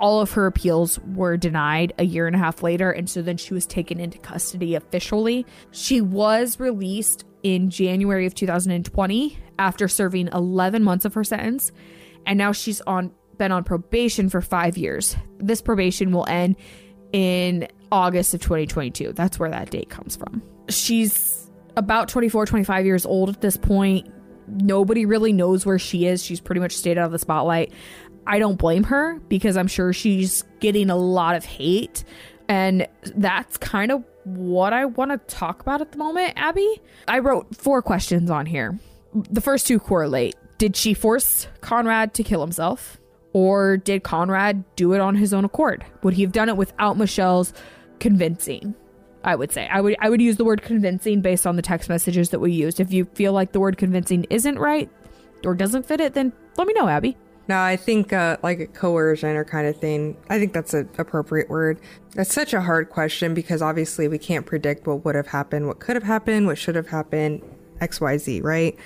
All 0.00 0.20
of 0.20 0.32
her 0.32 0.46
appeals 0.46 0.98
were 1.00 1.36
denied 1.36 1.92
a 1.98 2.04
year 2.04 2.26
and 2.26 2.34
a 2.34 2.38
half 2.38 2.62
later, 2.62 2.90
and 2.90 3.08
so 3.08 3.22
then 3.22 3.36
she 3.36 3.54
was 3.54 3.66
taken 3.66 4.00
into 4.00 4.18
custody 4.18 4.74
officially. 4.74 5.46
She 5.70 6.00
was 6.00 6.58
released 6.58 7.24
in 7.42 7.70
January 7.70 8.26
of 8.26 8.34
2020 8.34 9.38
after 9.58 9.86
serving 9.86 10.28
11 10.28 10.82
months 10.82 11.04
of 11.04 11.14
her 11.14 11.24
sentence, 11.24 11.70
and 12.26 12.36
now 12.36 12.50
she's 12.52 12.80
on 12.82 13.12
been 13.38 13.52
on 13.52 13.62
probation 13.62 14.28
for 14.28 14.40
5 14.40 14.76
years. 14.76 15.16
This 15.38 15.62
probation 15.62 16.10
will 16.10 16.26
end 16.28 16.56
in 17.12 17.68
August 17.90 18.34
of 18.34 18.40
2022. 18.40 19.12
That's 19.12 19.38
where 19.38 19.50
that 19.50 19.70
date 19.70 19.90
comes 19.90 20.16
from. 20.16 20.42
She's 20.68 21.50
about 21.76 22.08
24, 22.08 22.46
25 22.46 22.84
years 22.84 23.06
old 23.06 23.28
at 23.28 23.40
this 23.40 23.56
point 23.56 24.08
nobody 24.48 25.06
really 25.06 25.32
knows 25.32 25.66
where 25.66 25.78
she 25.78 26.06
is. 26.06 26.24
She's 26.24 26.40
pretty 26.40 26.60
much 26.60 26.72
stayed 26.72 26.98
out 26.98 27.06
of 27.06 27.12
the 27.12 27.18
spotlight. 27.18 27.72
I 28.26 28.38
don't 28.38 28.56
blame 28.56 28.84
her 28.84 29.18
because 29.28 29.56
I'm 29.56 29.68
sure 29.68 29.92
she's 29.92 30.44
getting 30.60 30.90
a 30.90 30.96
lot 30.96 31.34
of 31.34 31.44
hate. 31.44 32.04
And 32.48 32.86
that's 33.16 33.56
kind 33.56 33.92
of 33.92 34.04
what 34.24 34.72
I 34.72 34.86
want 34.86 35.10
to 35.10 35.34
talk 35.34 35.60
about 35.60 35.80
at 35.80 35.92
the 35.92 35.98
moment, 35.98 36.34
Abby. 36.36 36.80
I 37.06 37.18
wrote 37.20 37.54
four 37.56 37.82
questions 37.82 38.30
on 38.30 38.46
here. 38.46 38.78
The 39.14 39.40
first 39.40 39.66
two 39.66 39.78
correlate. 39.78 40.36
Did 40.58 40.76
she 40.76 40.92
force 40.92 41.46
Conrad 41.60 42.14
to 42.14 42.22
kill 42.22 42.40
himself? 42.40 42.98
Or 43.32 43.76
did 43.76 44.02
Conrad 44.02 44.64
do 44.76 44.94
it 44.94 45.00
on 45.00 45.14
his 45.14 45.32
own 45.32 45.44
accord? 45.44 45.84
Would 46.02 46.14
he 46.14 46.22
have 46.22 46.32
done 46.32 46.48
it 46.48 46.56
without 46.56 46.96
Michelle's 46.96 47.52
convincing? 48.00 48.74
I 49.24 49.34
would 49.34 49.52
say. 49.52 49.68
I 49.68 49.80
would 49.80 49.96
I 50.00 50.10
would 50.10 50.22
use 50.22 50.36
the 50.36 50.44
word 50.44 50.62
convincing 50.62 51.20
based 51.20 51.46
on 51.46 51.56
the 51.56 51.62
text 51.62 51.88
messages 51.88 52.30
that 52.30 52.38
we 52.38 52.52
used. 52.52 52.80
If 52.80 52.92
you 52.92 53.04
feel 53.04 53.32
like 53.32 53.52
the 53.52 53.60
word 53.60 53.76
convincing 53.76 54.26
isn't 54.30 54.58
right 54.58 54.88
or 55.44 55.54
doesn't 55.54 55.86
fit 55.86 56.00
it, 56.00 56.14
then 56.14 56.32
let 56.56 56.66
me 56.66 56.74
know, 56.74 56.88
Abby. 56.88 57.16
No, 57.48 57.58
I 57.58 57.76
think 57.76 58.12
uh, 58.12 58.36
like 58.42 58.60
a 58.60 58.66
coercion 58.66 59.34
or 59.34 59.44
kind 59.44 59.66
of 59.66 59.76
thing. 59.76 60.16
I 60.28 60.38
think 60.38 60.52
that's 60.52 60.74
an 60.74 60.88
appropriate 60.98 61.48
word. 61.48 61.80
That's 62.14 62.32
such 62.32 62.52
a 62.52 62.60
hard 62.60 62.90
question 62.90 63.32
because 63.32 63.62
obviously 63.62 64.06
we 64.06 64.18
can't 64.18 64.44
predict 64.44 64.86
what 64.86 65.04
would 65.04 65.14
have 65.14 65.28
happened, 65.28 65.66
what 65.66 65.80
could 65.80 65.96
have 65.96 66.02
happened, 66.02 66.46
what 66.46 66.58
should 66.58 66.74
have 66.74 66.88
happened, 66.88 67.42
X, 67.80 68.02
Y, 68.02 68.18
Z, 68.18 68.42
right? 68.42 68.78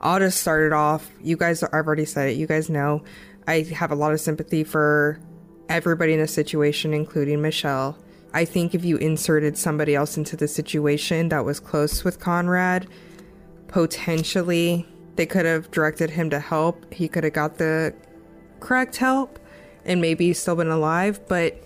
I'll 0.00 0.18
just 0.18 0.40
start 0.40 0.64
it 0.64 0.72
off. 0.72 1.08
You 1.22 1.36
guys, 1.36 1.62
I've 1.62 1.72
already 1.86 2.04
said 2.04 2.28
it. 2.28 2.36
You 2.36 2.48
guys 2.48 2.68
know 2.68 3.04
I 3.46 3.62
have 3.62 3.92
a 3.92 3.94
lot 3.94 4.12
of 4.12 4.20
sympathy 4.20 4.64
for 4.64 5.20
everybody 5.68 6.12
in 6.12 6.20
the 6.20 6.28
situation, 6.28 6.92
including 6.92 7.40
Michelle. 7.40 7.96
I 8.36 8.44
think 8.44 8.74
if 8.74 8.84
you 8.84 8.98
inserted 8.98 9.56
somebody 9.56 9.94
else 9.94 10.18
into 10.18 10.36
the 10.36 10.46
situation 10.46 11.30
that 11.30 11.46
was 11.46 11.58
close 11.58 12.04
with 12.04 12.20
Conrad, 12.20 12.86
potentially 13.66 14.86
They 15.16 15.26
could 15.26 15.46
have 15.46 15.70
directed 15.70 16.10
him 16.10 16.30
to 16.30 16.38
help. 16.38 16.92
He 16.92 17.08
could 17.08 17.24
have 17.24 17.32
got 17.32 17.56
the 17.56 17.94
correct 18.60 18.96
help 18.96 19.38
and 19.84 20.00
maybe 20.00 20.32
still 20.32 20.56
been 20.56 20.68
alive, 20.68 21.20
but 21.26 21.56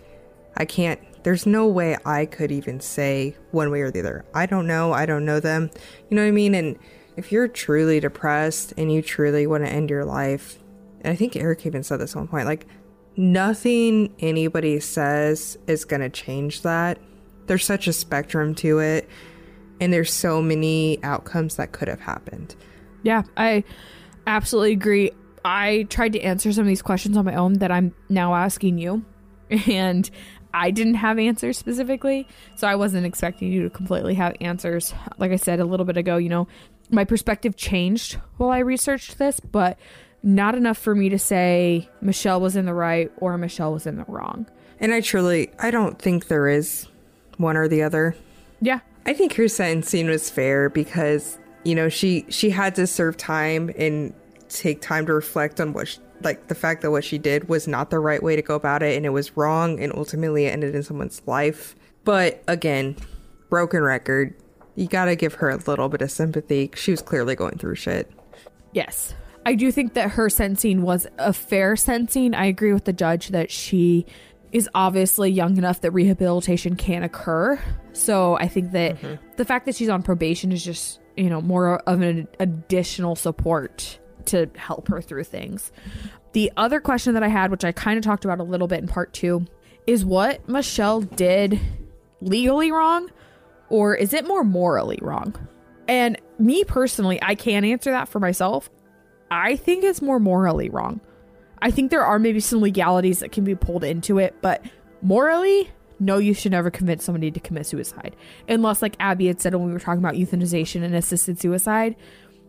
I 0.57 0.65
can't. 0.65 1.01
There's 1.25 1.47
no 1.47 1.67
way 1.67 1.99
I 2.05 2.27
could 2.27 2.51
even 2.51 2.81
say 2.81 3.37
one 3.51 3.71
way 3.71 3.83
or 3.83 3.91
the 3.91 4.01
other. 4.01 4.25
I 4.33 4.47
don't 4.47 4.67
know. 4.67 4.93
I 4.93 5.05
don't 5.05 5.25
know 5.25 5.41
them. 5.41 5.71
You 6.09 6.17
know 6.17 6.23
what 6.23 6.29
I 6.29 6.33
mean? 6.33 6.55
And 6.55 6.79
if 7.17 7.31
you're 7.33 7.49
truly 7.49 8.01
depressed 8.01 8.73
and 8.79 8.93
you 8.93 9.03
truly 9.03 9.47
want 9.47 9.65
to 9.65 9.71
end 9.71 9.91
your 9.91 10.05
life, 10.05 10.59
and 11.03 11.13
I 11.13 11.17
think 11.17 11.37
Eric 11.37 11.67
even 11.67 11.83
said 11.83 11.99
this 11.99 12.15
one 12.15 12.29
point, 12.29 12.47
like, 12.47 12.67
nothing 13.17 14.15
anybody 14.21 14.81
says 14.81 15.59
is 15.67 15.85
going 15.85 16.01
to 16.01 16.09
change 16.09 16.63
that. 16.63 16.99
There's 17.47 17.65
such 17.65 17.89
a 17.89 17.93
spectrum 17.93 18.55
to 18.57 18.79
it, 18.79 19.09
and 19.81 19.93
there's 19.93 20.13
so 20.13 20.41
many 20.41 21.03
outcomes 21.03 21.57
that 21.57 21.73
could 21.73 21.89
have 21.89 22.01
happened. 22.01 22.55
Yeah, 23.03 23.23
I 23.37 23.65
absolutely 24.27 24.73
agree. 24.73 25.11
I 25.45 25.87
tried 25.89 26.13
to 26.13 26.21
answer 26.21 26.53
some 26.53 26.63
of 26.63 26.69
these 26.69 26.83
questions 26.83 27.17
on 27.17 27.25
my 27.25 27.35
own 27.35 27.55
that 27.55 27.73
I'm 27.73 27.95
now 28.09 28.35
asking 28.35 28.79
you, 28.79 29.05
and 29.69 30.09
I 30.53 30.71
didn't 30.71 30.95
have 30.95 31.19
answers 31.19 31.59
specifically, 31.59 32.27
so 32.57 32.67
I 32.67 32.75
wasn't 32.75 33.07
expecting 33.07 33.53
you 33.53 33.63
to 33.63 33.71
completely 33.71 34.15
have 34.15 34.37
answers. 34.41 34.93
Like 35.19 35.33
I 35.33 35.37
said 35.37 35.61
a 35.61 35.65
little 35.65 35.87
bit 35.87 35.97
ago, 35.97 36.17
you 36.17 36.29
know, 36.29 36.49
my 36.91 37.05
perspective 37.05 37.57
changed 37.57 38.19
while 38.37 38.51
I 38.51 38.59
researched 38.59 39.19
this, 39.19 39.41
but 39.41 39.79
not 40.23 40.55
enough 40.55 40.79
for 40.79 40.95
me 40.95 41.09
to 41.09 41.19
say 41.19 41.89
Michelle 42.01 42.41
was 42.41 42.57
in 42.57 42.67
the 42.67 42.75
right 42.75 43.11
or 43.19 43.39
Michelle 43.39 43.73
was 43.73 43.87
in 43.87 43.97
the 43.97 44.05
wrong. 44.07 44.47
And 44.79 44.93
I 44.93 45.01
truly, 45.01 45.51
I 45.59 45.71
don't 45.71 45.99
think 45.99 46.29
there 46.29 46.49
is 46.49 46.89
one 47.37 47.57
or 47.57 47.69
the 47.69 47.83
other. 47.83 48.15
Yeah. 48.61 48.81
I 49.07 49.15
think 49.15 49.35
her 49.35 49.49
sentencing 49.49 50.09
was 50.09 50.31
fair 50.31 50.69
because, 50.69 51.39
you 51.65 51.75
know, 51.75 51.89
she 51.89 52.27
she 52.29 52.51
had 52.51 52.75
to 52.75 52.87
serve 52.87 53.17
time 53.17 53.71
and 53.77 54.15
take 54.49 54.81
time 54.81 55.07
to 55.07 55.15
reflect 55.15 55.61
on 55.61 55.73
what 55.73 55.89
she, 55.89 55.99
like 56.23 56.49
the 56.49 56.55
fact 56.55 56.83
that 56.83 56.91
what 56.91 57.05
she 57.05 57.17
did 57.17 57.49
was 57.49 57.67
not 57.67 57.91
the 57.91 57.99
right 57.99 58.23
way 58.23 58.37
to 58.37 58.43
go 58.43 58.55
about 58.55 58.83
it 58.83 58.97
and 58.97 59.07
it 59.07 59.11
was 59.11 59.37
wrong 59.37 59.81
and 59.81 59.93
ultimately 59.95 60.47
it 60.47 60.51
ended 60.51 60.75
in 60.75 60.83
someone's 60.83 61.23
life. 61.27 61.75
But 62.05 62.43
again, 62.47 62.97
broken 63.49 63.83
record. 63.83 64.35
You 64.77 64.87
got 64.87 65.07
to 65.07 65.17
give 65.17 65.35
her 65.35 65.51
a 65.51 65.57
little 65.57 65.89
bit 65.89 66.01
of 66.01 66.11
sympathy. 66.11 66.71
She 66.75 66.91
was 66.91 67.03
clearly 67.03 67.35
going 67.35 67.59
through 67.59 67.75
shit. 67.75 68.11
Yes. 68.73 69.15
I 69.47 69.55
do 69.55 69.73
think 69.73 69.95
that 69.95 70.11
her 70.13 70.29
sentencing 70.29 70.83
was 70.83 71.07
a 71.19 71.33
fair 71.33 71.77
sentencing. 71.77 72.35
I 72.35 72.47
agree 72.47 72.73
with 72.73 72.85
the 72.85 72.93
judge 72.93 73.29
that 73.29 73.51
she 73.51 74.07
is 74.53 74.69
obviously 74.75 75.31
young 75.31 75.57
enough 75.57 75.81
that 75.81 75.93
rehabilitation 75.93 76.77
can 76.77 77.03
occur. 77.03 77.61
So 77.93 78.37
I 78.37 78.49
think 78.49 78.73
that 78.73 78.97
mm-hmm. 78.97 79.25
the 79.37 79.45
fact 79.45 79.67
that 79.67 79.77
she's 79.77 79.89
on 79.89 80.03
probation 80.03 80.53
is 80.53 80.65
just, 80.65 81.01
you 81.17 81.31
know, 81.31 81.41
more 81.41 81.79
of 81.81 82.03
an 82.03 82.29
additional 82.39 83.17
support 83.17 83.99
to 84.27 84.51
help 84.57 84.89
her 84.89 85.01
through 85.01 85.25
things. 85.25 85.73
The 86.33 86.53
other 86.57 86.81
question 86.81 87.15
that 87.15 87.23
I 87.23 87.29
had, 87.29 87.51
which 87.51 87.65
I 87.65 87.73
kind 87.73 87.97
of 87.97 88.05
talked 88.05 88.25
about 88.25 88.41
a 88.41 88.45
little 88.45 88.69
bit 88.69 88.81
in 88.81 88.89
part 88.89 89.13
two, 89.13 89.47
is 89.87 90.05
what 90.05 90.49
Michelle 90.49 91.01
did 91.01 91.59
legally 92.21 92.71
wrong 92.71 93.11
or 93.69 93.95
is 93.95 94.13
it 94.13 94.27
more 94.27 94.45
morally 94.45 94.99
wrong? 95.01 95.35
And 95.89 96.21
me 96.39 96.65
personally, 96.65 97.19
I 97.23 97.35
can't 97.35 97.65
answer 97.65 97.91
that 97.93 98.09
for 98.09 98.21
myself. 98.21 98.69
I 99.31 99.57
think 99.57 99.85
it's 99.85 100.03
more 100.03 100.19
morally 100.19 100.69
wrong. 100.69 101.01
I 101.63 101.71
think 101.71 101.91
there 101.91 102.05
are 102.05 102.19
maybe 102.19 102.41
some 102.41 102.61
legalities 102.61 103.21
that 103.21 103.33
can 103.33 103.45
be 103.45 103.55
pulled 103.55 103.85
into 103.85 104.19
it, 104.19 104.35
but 104.41 104.65
morally, 105.03 105.71
no, 105.99 106.17
you 106.17 106.33
should 106.33 106.53
never 106.53 106.71
convince 106.71 107.05
somebody 107.05 107.31
to 107.31 107.41
commit 107.41 107.67
suicide. 107.67 108.17
Unless, 108.49 108.81
like 108.81 108.97
Abby 108.99 109.27
had 109.27 109.41
said 109.41 109.55
when 109.55 109.67
we 109.67 109.73
were 109.73 109.79
talking 109.79 110.03
about 110.03 110.15
euthanization 110.15 110.83
and 110.83 110.95
assisted 110.95 111.39
suicide, 111.39 111.97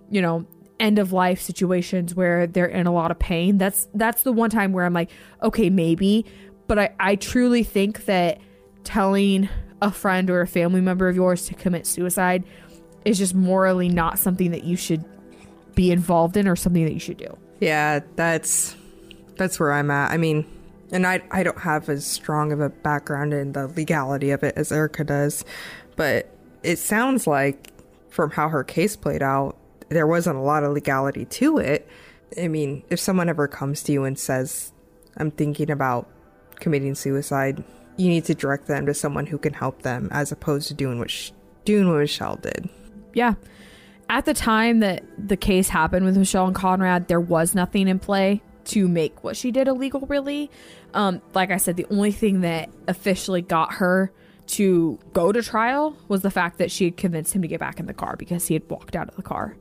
you 0.09 0.21
know, 0.21 0.45
end 0.79 0.97
of 0.97 1.11
life 1.13 1.39
situations 1.39 2.15
where 2.15 2.47
they're 2.47 2.65
in 2.65 2.87
a 2.87 2.91
lot 2.91 3.11
of 3.11 3.19
pain. 3.19 3.57
That's 3.57 3.87
that's 3.93 4.23
the 4.23 4.31
one 4.31 4.49
time 4.49 4.73
where 4.73 4.85
I'm 4.85 4.93
like, 4.93 5.11
okay, 5.43 5.69
maybe. 5.69 6.25
But 6.67 6.79
I, 6.79 6.95
I 6.99 7.15
truly 7.15 7.63
think 7.63 8.05
that 8.05 8.39
telling 8.83 9.49
a 9.81 9.91
friend 9.91 10.29
or 10.29 10.41
a 10.41 10.47
family 10.47 10.81
member 10.81 11.07
of 11.07 11.15
yours 11.15 11.45
to 11.47 11.53
commit 11.53 11.85
suicide 11.85 12.43
is 13.03 13.17
just 13.17 13.35
morally 13.35 13.89
not 13.89 14.19
something 14.19 14.51
that 14.51 14.63
you 14.63 14.75
should 14.77 15.03
be 15.75 15.91
involved 15.91 16.38
in 16.38 16.47
or 16.47 16.55
something 16.55 16.84
that 16.86 16.93
you 16.93 16.99
should 16.99 17.17
do. 17.17 17.38
Yeah, 17.60 18.01
that's 18.15 18.75
that's 19.38 19.60
where 19.60 19.71
I'm 19.71 19.91
at. 19.91 20.12
I 20.12 20.17
mean, 20.17 20.45
and 20.91 21.05
I 21.05 21.21
I 21.31 21.43
don't 21.43 21.60
have 21.60 21.89
as 21.89 22.05
strong 22.05 22.51
of 22.51 22.60
a 22.60 22.69
background 22.69 23.34
in 23.34 23.53
the 23.53 23.67
legality 23.67 24.31
of 24.31 24.43
it 24.43 24.53
as 24.57 24.71
Erica 24.71 25.03
does, 25.03 25.45
but 25.95 26.29
it 26.63 26.77
sounds 26.77 27.27
like 27.27 27.71
from 28.10 28.31
how 28.31 28.49
her 28.49 28.63
case 28.63 28.95
played 28.95 29.23
out, 29.23 29.57
there 29.89 30.07
wasn't 30.07 30.38
a 30.38 30.41
lot 30.41 30.63
of 30.63 30.73
legality 30.73 31.25
to 31.25 31.57
it. 31.57 31.88
I 32.41 32.47
mean, 32.47 32.84
if 32.89 32.99
someone 32.99 33.29
ever 33.29 33.47
comes 33.47 33.84
to 33.84 33.91
you 33.91 34.03
and 34.03 34.17
says, 34.17 34.71
"I'm 35.17 35.31
thinking 35.31 35.69
about 35.69 36.07
committing 36.60 36.95
suicide," 36.95 37.63
you 37.97 38.10
need 38.10 38.25
to 38.25 38.36
direct 38.36 38.67
them 38.67 38.86
to 38.86 38.93
someone 38.93 39.27
who 39.27 39.38
can 39.38 39.53
help 39.53 39.81
them 39.84 40.10
as 40.12 40.31
opposed 40.31 40.67
to 40.69 40.73
doing 40.73 40.99
what 40.99 41.10
sh- 41.10 41.31
doing 41.65 41.89
what 41.89 41.99
Michelle 41.99 42.38
did. 42.38 42.69
Yeah. 43.13 43.36
At 44.12 44.26
the 44.26 44.34
time 44.34 44.82
that 44.82 45.06
the 45.17 45.38
case 45.38 45.69
happened 45.69 46.06
with 46.06 46.17
Michelle 46.17 46.45
and 46.45 46.54
Conrad, 46.54 47.08
there 47.08 47.21
was 47.21 47.56
nothing 47.56 47.88
in 47.88 47.97
play 47.97 48.43
to 48.65 48.89
make 48.89 49.24
what 49.24 49.38
she 49.38 49.52
did 49.52 49.69
illegal 49.69 50.02
really. 50.02 50.52
Um, 50.93 51.21
like 51.34 51.50
I 51.50 51.56
said, 51.56 51.78
the 51.78 51.86
only 51.89 52.12
thing 52.12 52.41
that 52.41 52.69
officially 52.89 53.41
got 53.41 53.76
her 53.76 54.12
to 54.47 55.00
go 55.13 55.32
to 55.32 55.41
trial 55.41 55.95
was 56.10 56.24
the 56.24 56.30
fact 56.30 56.58
that 56.58 56.71
she 56.71 56.84
had 56.84 56.97
convinced 56.97 57.34
him 57.34 57.41
to 57.41 57.47
get 57.47 57.62
back 57.62 57.80
in 57.80 57.86
the 57.86 57.93
car 57.93 58.17
because 58.17 58.47
he 58.47 58.54
had 58.54 58.69
walked 58.69 58.97
out 58.97 59.08
of 59.08 59.15
the 59.15 59.21
car. 59.21 59.56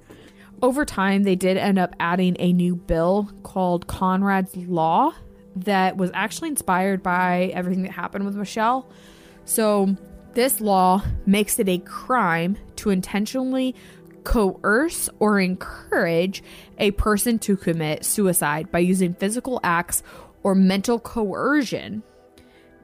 Over 0.61 0.85
time, 0.85 1.23
they 1.23 1.37
did 1.37 1.57
end 1.57 1.79
up 1.79 1.95
adding 2.01 2.35
a 2.41 2.53
new 2.53 2.75
bill 2.75 3.31
called 3.45 3.87
Conrad's 3.87 4.57
Law 4.57 5.13
that 5.55 5.97
was 5.97 6.11
actually 6.13 6.49
inspired 6.49 7.05
by 7.05 7.53
everything 7.55 7.85
that 7.85 7.93
happened 7.93 8.27
with 8.27 8.35
Michelle. 8.35 8.91
So, 9.45 9.97
this 10.35 10.61
law 10.61 11.03
makes 11.27 11.59
it 11.59 11.69
a 11.69 11.79
crime 11.79 12.57
to 12.77 12.91
intentionally 12.91 13.75
coerce 14.25 15.09
or 15.19 15.41
encourage 15.41 16.43
a 16.79 16.91
person 16.93 17.39
to 17.41 17.57
commit 17.57 18.05
suicide 18.05 18.71
by 18.71 18.79
using 18.79 19.15
physical 19.15 19.61
acts 19.63 20.03
or 20.43 20.55
mental 20.55 20.99
coercion 20.99 22.03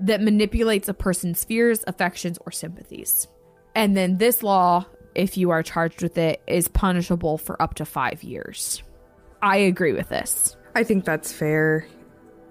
that 0.00 0.20
manipulates 0.20 0.88
a 0.88 0.94
person's 0.94 1.44
fears, 1.44 1.82
affections, 1.86 2.38
or 2.44 2.52
sympathies. 2.52 3.28
And 3.74 3.96
then 3.96 4.18
this 4.18 4.42
law, 4.42 4.86
if 5.14 5.36
you 5.36 5.50
are 5.50 5.62
charged 5.62 6.02
with 6.02 6.18
it, 6.18 6.42
is 6.46 6.68
punishable 6.68 7.38
for 7.38 7.60
up 7.62 7.74
to 7.74 7.84
five 7.84 8.22
years. 8.22 8.82
I 9.42 9.56
agree 9.58 9.92
with 9.92 10.08
this. 10.08 10.56
I 10.74 10.84
think 10.84 11.04
that's 11.04 11.32
fair. 11.32 11.86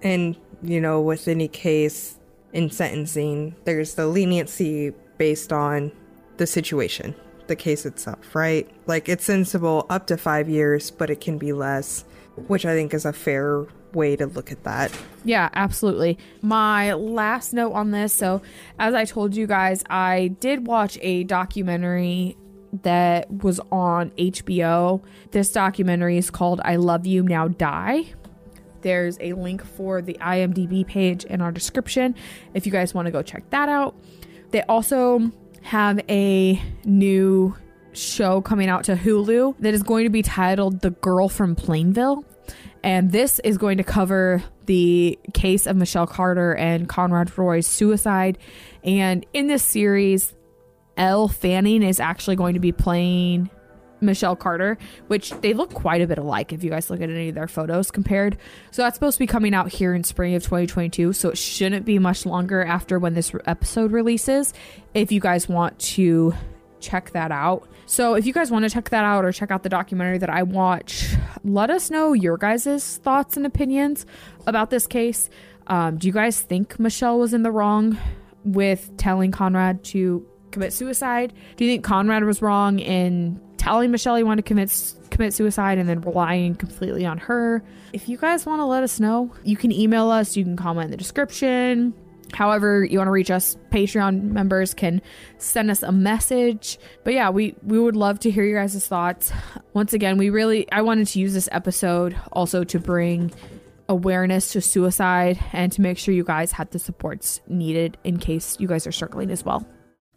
And, 0.02 0.36
you 0.62 0.80
know, 0.80 1.00
with 1.00 1.28
any 1.28 1.48
case 1.48 2.18
in 2.52 2.70
sentencing, 2.70 3.54
there's 3.64 3.94
the 3.94 4.06
leniency 4.06 4.92
based 5.18 5.52
on 5.52 5.92
the 6.36 6.46
situation, 6.46 7.14
the 7.48 7.56
case 7.56 7.86
itself, 7.86 8.34
right? 8.34 8.68
Like 8.86 9.08
it's 9.08 9.24
sensible 9.24 9.86
up 9.90 10.06
to 10.08 10.16
five 10.16 10.48
years, 10.48 10.90
but 10.90 11.10
it 11.10 11.20
can 11.20 11.38
be 11.38 11.52
less, 11.52 12.04
which 12.46 12.64
I 12.66 12.74
think 12.74 12.94
is 12.94 13.04
a 13.04 13.12
fair 13.12 13.66
way 13.92 14.16
to 14.16 14.26
look 14.26 14.52
at 14.52 14.62
that. 14.64 14.96
Yeah, 15.24 15.48
absolutely. 15.54 16.18
My 16.42 16.92
last 16.94 17.52
note 17.52 17.72
on 17.72 17.90
this 17.90 18.12
so, 18.12 18.42
as 18.78 18.94
I 18.94 19.04
told 19.04 19.34
you 19.34 19.46
guys, 19.46 19.82
I 19.88 20.28
did 20.40 20.66
watch 20.66 20.98
a 21.00 21.24
documentary 21.24 22.36
that 22.82 23.30
was 23.30 23.60
on 23.72 24.10
HBO. 24.10 25.02
This 25.30 25.50
documentary 25.52 26.18
is 26.18 26.30
called 26.30 26.60
I 26.64 26.76
Love 26.76 27.06
You 27.06 27.22
Now 27.22 27.48
Die 27.48 28.04
there's 28.86 29.18
a 29.20 29.32
link 29.32 29.64
for 29.64 30.00
the 30.00 30.14
IMDb 30.20 30.86
page 30.86 31.24
in 31.24 31.40
our 31.40 31.50
description 31.50 32.14
if 32.54 32.66
you 32.66 32.70
guys 32.70 32.94
want 32.94 33.06
to 33.06 33.10
go 33.10 33.20
check 33.20 33.42
that 33.50 33.68
out. 33.68 33.96
They 34.52 34.62
also 34.62 35.32
have 35.66 36.00
a 36.08 36.62
new 36.84 37.56
show 37.92 38.40
coming 38.40 38.68
out 38.68 38.84
to 38.84 38.94
Hulu 38.94 39.56
that 39.58 39.74
is 39.74 39.82
going 39.82 40.04
to 40.04 40.10
be 40.10 40.22
titled 40.22 40.80
The 40.80 40.90
Girl 40.90 41.28
from 41.28 41.56
Plainville. 41.56 42.24
And 42.84 43.10
this 43.10 43.40
is 43.40 43.58
going 43.58 43.78
to 43.78 43.82
cover 43.84 44.44
the 44.66 45.18
case 45.34 45.66
of 45.66 45.76
Michelle 45.76 46.06
Carter 46.06 46.54
and 46.54 46.88
Conrad 46.88 47.36
Roy's 47.36 47.66
suicide. 47.66 48.38
And 48.84 49.26
in 49.32 49.48
this 49.48 49.64
series, 49.64 50.34
Elle 50.96 51.26
Fanning 51.26 51.82
is 51.82 51.98
actually 51.98 52.36
going 52.36 52.54
to 52.54 52.60
be 52.60 52.70
playing 52.70 53.50
Michelle 54.00 54.36
Carter, 54.36 54.78
which 55.08 55.30
they 55.40 55.54
look 55.54 55.72
quite 55.72 56.02
a 56.02 56.06
bit 56.06 56.18
alike 56.18 56.52
if 56.52 56.62
you 56.62 56.70
guys 56.70 56.90
look 56.90 57.00
at 57.00 57.10
any 57.10 57.28
of 57.28 57.34
their 57.34 57.48
photos 57.48 57.90
compared. 57.90 58.36
So 58.70 58.82
that's 58.82 58.96
supposed 58.96 59.16
to 59.16 59.20
be 59.20 59.26
coming 59.26 59.54
out 59.54 59.68
here 59.68 59.94
in 59.94 60.04
spring 60.04 60.34
of 60.34 60.42
2022. 60.42 61.12
So 61.12 61.30
it 61.30 61.38
shouldn't 61.38 61.86
be 61.86 61.98
much 61.98 62.26
longer 62.26 62.64
after 62.64 62.98
when 62.98 63.14
this 63.14 63.32
episode 63.46 63.92
releases 63.92 64.52
if 64.94 65.10
you 65.10 65.20
guys 65.20 65.48
want 65.48 65.78
to 65.78 66.34
check 66.80 67.10
that 67.12 67.32
out. 67.32 67.68
So 67.86 68.14
if 68.14 68.26
you 68.26 68.32
guys 68.32 68.50
want 68.50 68.64
to 68.64 68.70
check 68.70 68.90
that 68.90 69.04
out 69.04 69.24
or 69.24 69.32
check 69.32 69.50
out 69.50 69.62
the 69.62 69.68
documentary 69.68 70.18
that 70.18 70.30
I 70.30 70.42
watch, 70.42 71.14
let 71.44 71.70
us 71.70 71.90
know 71.90 72.12
your 72.12 72.36
guys' 72.36 72.98
thoughts 72.98 73.36
and 73.36 73.46
opinions 73.46 74.06
about 74.46 74.70
this 74.70 74.86
case. 74.86 75.30
Um, 75.68 75.96
do 75.96 76.06
you 76.06 76.12
guys 76.12 76.40
think 76.40 76.78
Michelle 76.78 77.18
was 77.18 77.32
in 77.32 77.42
the 77.42 77.50
wrong 77.50 77.98
with 78.44 78.96
telling 78.96 79.30
Conrad 79.30 79.84
to 79.84 80.26
commit 80.50 80.72
suicide? 80.72 81.32
Do 81.56 81.64
you 81.64 81.70
think 81.70 81.84
Conrad 81.84 82.24
was 82.24 82.42
wrong 82.42 82.78
in 82.78 83.40
telling 83.66 83.90
Michelle 83.90 84.14
he 84.14 84.22
wanted 84.22 84.44
to 84.44 84.48
commit 84.48 84.94
commit 85.10 85.34
suicide 85.34 85.76
and 85.76 85.88
then 85.88 86.00
relying 86.00 86.54
completely 86.54 87.04
on 87.04 87.18
her. 87.18 87.64
If 87.92 88.08
you 88.08 88.16
guys 88.16 88.46
want 88.46 88.60
to 88.60 88.64
let 88.64 88.84
us 88.84 89.00
know, 89.00 89.34
you 89.42 89.56
can 89.56 89.72
email 89.72 90.08
us, 90.08 90.36
you 90.36 90.44
can 90.44 90.56
comment 90.56 90.84
in 90.84 90.90
the 90.92 90.96
description. 90.96 91.92
However, 92.32 92.84
you 92.84 92.98
want 92.98 93.08
to 93.08 93.12
reach 93.12 93.30
us, 93.30 93.56
Patreon 93.72 94.22
members 94.22 94.72
can 94.72 95.02
send 95.38 95.68
us 95.72 95.82
a 95.82 95.90
message. 95.90 96.78
But 97.02 97.14
yeah, 97.14 97.30
we 97.30 97.56
we 97.64 97.80
would 97.80 97.96
love 97.96 98.20
to 98.20 98.30
hear 98.30 98.44
your 98.44 98.60
guys' 98.60 98.86
thoughts. 98.86 99.32
Once 99.72 99.92
again, 99.92 100.16
we 100.16 100.30
really 100.30 100.70
I 100.70 100.82
wanted 100.82 101.08
to 101.08 101.18
use 101.18 101.34
this 101.34 101.48
episode 101.50 102.16
also 102.30 102.62
to 102.62 102.78
bring 102.78 103.32
awareness 103.88 104.52
to 104.52 104.60
suicide 104.60 105.40
and 105.52 105.72
to 105.72 105.80
make 105.80 105.98
sure 105.98 106.14
you 106.14 106.24
guys 106.24 106.52
had 106.52 106.70
the 106.70 106.78
supports 106.78 107.40
needed 107.48 107.98
in 108.04 108.18
case 108.18 108.60
you 108.60 108.68
guys 108.68 108.86
are 108.86 108.92
struggling 108.92 109.32
as 109.32 109.44
well. 109.44 109.66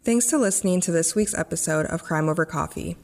Thanks 0.04 0.26
to 0.26 0.38
listening 0.38 0.80
to 0.82 0.92
this 0.92 1.16
week's 1.16 1.34
episode 1.34 1.86
of 1.86 2.04
Crime 2.04 2.28
Over 2.28 2.46
Coffee. 2.46 2.96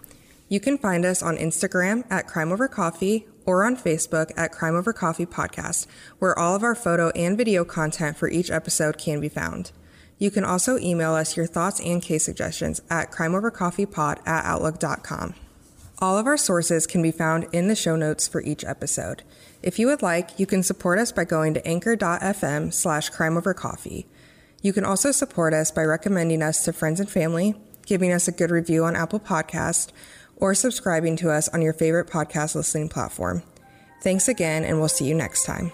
You 0.48 0.60
can 0.60 0.78
find 0.78 1.04
us 1.04 1.22
on 1.22 1.36
Instagram 1.36 2.04
at 2.08 2.28
Crime 2.28 2.52
Over 2.52 2.68
Coffee 2.68 3.26
or 3.44 3.64
on 3.64 3.76
Facebook 3.76 4.30
at 4.36 4.52
Crime 4.52 4.76
Over 4.76 4.92
Coffee 4.92 5.26
Podcast, 5.26 5.86
where 6.20 6.38
all 6.38 6.54
of 6.54 6.62
our 6.62 6.76
photo 6.76 7.10
and 7.10 7.36
video 7.36 7.64
content 7.64 8.16
for 8.16 8.28
each 8.28 8.50
episode 8.50 8.96
can 8.96 9.20
be 9.20 9.28
found. 9.28 9.72
You 10.18 10.30
can 10.30 10.44
also 10.44 10.78
email 10.78 11.14
us 11.14 11.36
your 11.36 11.46
thoughts 11.46 11.80
and 11.80 12.00
case 12.00 12.24
suggestions 12.24 12.80
at 12.88 13.10
crimeovercoffeepod 13.10 14.26
at 14.26 14.44
outlook.com. 14.44 15.34
All 15.98 16.16
of 16.16 16.26
our 16.26 16.36
sources 16.36 16.86
can 16.86 17.02
be 17.02 17.10
found 17.10 17.48
in 17.52 17.66
the 17.68 17.74
show 17.74 17.96
notes 17.96 18.28
for 18.28 18.40
each 18.42 18.64
episode. 18.64 19.24
If 19.62 19.78
you 19.78 19.88
would 19.88 20.02
like, 20.02 20.38
you 20.38 20.46
can 20.46 20.62
support 20.62 20.98
us 20.98 21.10
by 21.10 21.24
going 21.24 21.54
to 21.54 21.66
anchor.fm 21.66 22.72
slash 22.72 23.10
crimeovercoffee. 23.10 24.06
You 24.62 24.72
can 24.72 24.84
also 24.84 25.10
support 25.10 25.54
us 25.54 25.70
by 25.70 25.84
recommending 25.84 26.42
us 26.42 26.64
to 26.64 26.72
friends 26.72 27.00
and 27.00 27.10
family, 27.10 27.54
giving 27.86 28.12
us 28.12 28.28
a 28.28 28.32
good 28.32 28.50
review 28.50 28.84
on 28.84 28.96
Apple 28.96 29.20
Podcast, 29.20 29.90
or 30.36 30.54
subscribing 30.54 31.16
to 31.16 31.30
us 31.30 31.48
on 31.48 31.62
your 31.62 31.72
favorite 31.72 32.08
podcast 32.08 32.54
listening 32.54 32.88
platform. 32.88 33.42
Thanks 34.02 34.28
again, 34.28 34.64
and 34.64 34.78
we'll 34.78 34.88
see 34.88 35.06
you 35.06 35.14
next 35.14 35.44
time. 35.44 35.72